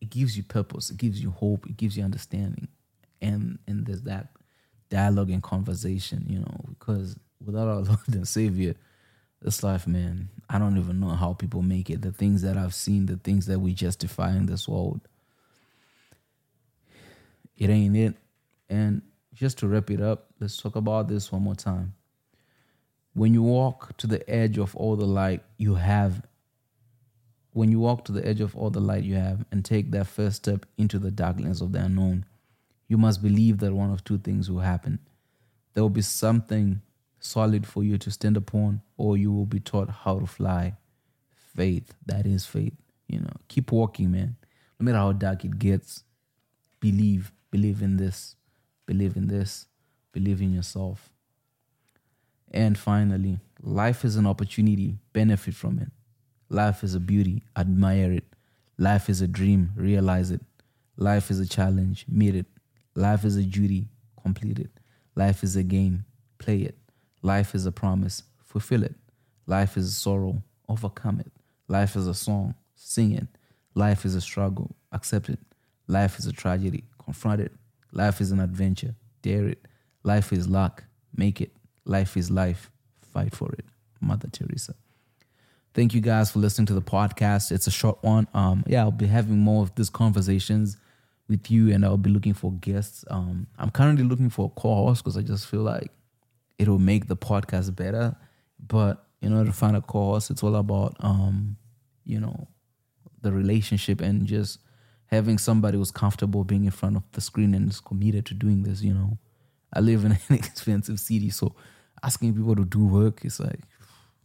it 0.00 0.08
gives 0.08 0.36
you 0.36 0.42
purpose, 0.42 0.90
it 0.90 0.96
gives 0.96 1.22
you 1.22 1.30
hope, 1.30 1.66
it 1.66 1.76
gives 1.76 1.96
you 1.96 2.04
understanding, 2.04 2.68
and 3.20 3.58
and 3.66 3.84
there's 3.86 4.02
that 4.02 4.28
dialogue 4.88 5.30
and 5.30 5.42
conversation, 5.42 6.24
you 6.26 6.38
know, 6.38 6.64
because 6.70 7.16
without 7.44 7.68
our 7.68 7.80
Lord 7.80 7.98
and 8.08 8.26
Savior, 8.26 8.74
this 9.42 9.62
life, 9.62 9.86
man, 9.86 10.30
I 10.48 10.58
don't 10.58 10.78
even 10.78 11.00
know 11.00 11.10
how 11.10 11.34
people 11.34 11.62
make 11.62 11.90
it. 11.90 12.02
The 12.02 12.12
things 12.12 12.42
that 12.42 12.56
I've 12.56 12.74
seen, 12.74 13.06
the 13.06 13.16
things 13.16 13.46
that 13.46 13.58
we 13.60 13.74
justify 13.74 14.34
in 14.34 14.46
this 14.46 14.66
world, 14.68 15.00
it 17.60 17.70
ain't 17.70 17.96
it. 17.96 18.16
And 18.68 19.02
just 19.34 19.58
to 19.58 19.68
wrap 19.68 19.90
it 19.90 20.00
up, 20.00 20.30
let's 20.40 20.56
talk 20.56 20.74
about 20.74 21.06
this 21.06 21.30
one 21.30 21.42
more 21.42 21.54
time. 21.54 21.94
When 23.12 23.34
you 23.34 23.42
walk 23.42 23.96
to 23.98 24.08
the 24.08 24.28
edge 24.28 24.58
of 24.58 24.74
all 24.74 24.96
the 24.96 25.06
light, 25.06 25.42
you 25.58 25.76
have 25.76 26.22
when 27.52 27.70
you 27.70 27.80
walk 27.80 28.04
to 28.04 28.12
the 28.12 28.24
edge 28.24 28.40
of 28.40 28.56
all 28.56 28.70
the 28.70 28.80
light 28.80 29.02
you 29.02 29.16
have 29.16 29.44
and 29.50 29.64
take 29.64 29.90
that 29.90 30.06
first 30.06 30.36
step 30.36 30.66
into 30.78 31.00
the 31.00 31.10
darkness 31.10 31.60
of 31.60 31.72
the 31.72 31.80
unknown, 31.80 32.24
you 32.86 32.96
must 32.96 33.22
believe 33.22 33.58
that 33.58 33.74
one 33.74 33.90
of 33.90 34.04
two 34.04 34.18
things 34.18 34.48
will 34.48 34.60
happen. 34.60 35.00
There 35.74 35.82
will 35.82 35.90
be 35.90 36.02
something 36.02 36.80
solid 37.18 37.66
for 37.66 37.82
you 37.82 37.98
to 37.98 38.10
stand 38.10 38.36
upon, 38.36 38.82
or 38.96 39.16
you 39.16 39.32
will 39.32 39.46
be 39.46 39.58
taught 39.58 39.90
how 39.90 40.20
to 40.20 40.26
fly. 40.26 40.76
Faith, 41.56 41.92
that 42.06 42.24
is 42.24 42.46
faith. 42.46 42.74
You 43.08 43.20
know, 43.20 43.32
keep 43.48 43.72
walking, 43.72 44.12
man. 44.12 44.36
No 44.78 44.84
matter 44.84 44.98
how 44.98 45.12
dark 45.12 45.44
it 45.44 45.58
gets, 45.58 46.04
believe, 46.78 47.32
believe 47.50 47.82
in 47.82 47.96
this, 47.96 48.36
believe 48.86 49.16
in 49.16 49.28
this, 49.28 49.66
believe 50.12 50.40
in 50.40 50.52
yourself. 50.52 51.10
And 52.50 52.76
finally, 52.76 53.38
life 53.62 54.04
is 54.04 54.16
an 54.16 54.26
opportunity, 54.26 54.98
benefit 55.12 55.54
from 55.54 55.78
it. 55.78 55.88
Life 56.48 56.82
is 56.82 56.94
a 56.94 57.00
beauty, 57.00 57.44
admire 57.56 58.12
it. 58.12 58.24
Life 58.76 59.08
is 59.08 59.20
a 59.20 59.28
dream, 59.28 59.72
realize 59.76 60.30
it. 60.30 60.40
Life 60.96 61.30
is 61.30 61.38
a 61.38 61.48
challenge, 61.48 62.06
meet 62.08 62.34
it. 62.34 62.46
Life 62.94 63.24
is 63.24 63.36
a 63.36 63.42
duty, 63.42 63.88
complete 64.22 64.58
it. 64.58 64.70
Life 65.14 65.42
is 65.44 65.54
a 65.54 65.62
game, 65.62 66.04
play 66.38 66.62
it. 66.62 66.76
Life 67.22 67.54
is 67.54 67.66
a 67.66 67.72
promise, 67.72 68.22
fulfill 68.44 68.82
it. 68.82 68.94
Life 69.46 69.76
is 69.76 69.88
a 69.88 69.92
sorrow, 69.92 70.42
overcome 70.68 71.20
it. 71.20 71.32
Life 71.68 71.94
is 71.94 72.06
a 72.06 72.14
song, 72.14 72.54
sing 72.74 73.12
it. 73.12 73.26
Life 73.74 74.04
is 74.04 74.14
a 74.14 74.20
struggle, 74.20 74.74
accept 74.92 75.28
it. 75.28 75.38
Life 75.86 76.18
is 76.18 76.26
a 76.26 76.32
tragedy, 76.32 76.84
confront 77.10 77.40
it. 77.40 77.52
Life 77.90 78.20
is 78.20 78.30
an 78.30 78.38
adventure, 78.38 78.94
dare 79.22 79.48
it. 79.48 79.66
Life 80.04 80.32
is 80.32 80.46
luck, 80.46 80.84
make 81.14 81.40
it. 81.40 81.50
Life 81.84 82.16
is 82.16 82.30
life, 82.30 82.70
fight 83.02 83.34
for 83.34 83.52
it. 83.54 83.64
Mother 84.00 84.28
Teresa. 84.28 84.74
Thank 85.74 85.92
you 85.92 86.00
guys 86.00 86.30
for 86.30 86.38
listening 86.38 86.66
to 86.66 86.74
the 86.74 86.82
podcast. 86.82 87.50
It's 87.50 87.66
a 87.66 87.70
short 87.70 87.98
one. 88.02 88.28
Um, 88.32 88.62
yeah, 88.66 88.82
I'll 88.82 88.92
be 88.92 89.08
having 89.08 89.38
more 89.38 89.62
of 89.64 89.74
these 89.74 89.90
conversations 89.90 90.76
with 91.28 91.50
you, 91.50 91.74
and 91.74 91.84
I'll 91.84 91.96
be 91.96 92.10
looking 92.10 92.34
for 92.34 92.52
guests. 92.52 93.04
Um, 93.10 93.48
I'm 93.58 93.70
currently 93.70 94.04
looking 94.04 94.30
for 94.30 94.46
a 94.46 94.60
co-host 94.60 95.02
because 95.02 95.16
I 95.16 95.22
just 95.22 95.46
feel 95.46 95.62
like 95.62 95.90
it'll 96.58 96.78
make 96.78 97.08
the 97.08 97.16
podcast 97.16 97.74
better. 97.74 98.14
But 98.64 99.04
in 99.20 99.32
order 99.32 99.50
to 99.50 99.56
find 99.56 99.76
a 99.76 99.80
co-host, 99.80 100.30
it's 100.30 100.44
all 100.44 100.54
about 100.54 100.96
um, 101.00 101.56
you 102.04 102.20
know, 102.20 102.46
the 103.20 103.32
relationship 103.32 104.00
and 104.00 104.26
just 104.26 104.60
having 105.10 105.38
somebody 105.38 105.76
who's 105.76 105.90
comfortable 105.90 106.44
being 106.44 106.64
in 106.64 106.70
front 106.70 106.96
of 106.96 107.02
the 107.12 107.20
screen 107.20 107.54
and 107.54 107.68
is 107.68 107.80
committed 107.80 108.26
to 108.26 108.34
doing 108.34 108.62
this. 108.62 108.82
You 108.82 108.94
know, 108.94 109.18
I 109.72 109.80
live 109.80 110.04
in 110.04 110.12
an 110.28 110.34
expensive 110.34 111.00
city, 111.00 111.30
so 111.30 111.54
asking 112.02 112.34
people 112.34 112.56
to 112.56 112.64
do 112.64 112.86
work 112.86 113.24
is 113.24 113.40
like 113.40 113.60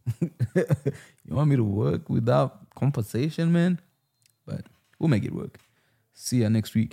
you 0.22 1.36
want 1.36 1.50
me 1.50 1.56
to 1.56 1.64
work 1.64 2.10
without 2.10 2.74
compensation, 2.76 3.52
man? 3.52 3.80
But 4.46 4.66
we'll 5.00 5.10
make 5.10 5.26
it 5.26 5.34
work. 5.34 5.60
See 6.14 6.42
ya 6.42 6.50
next 6.50 6.76
week. 6.76 6.84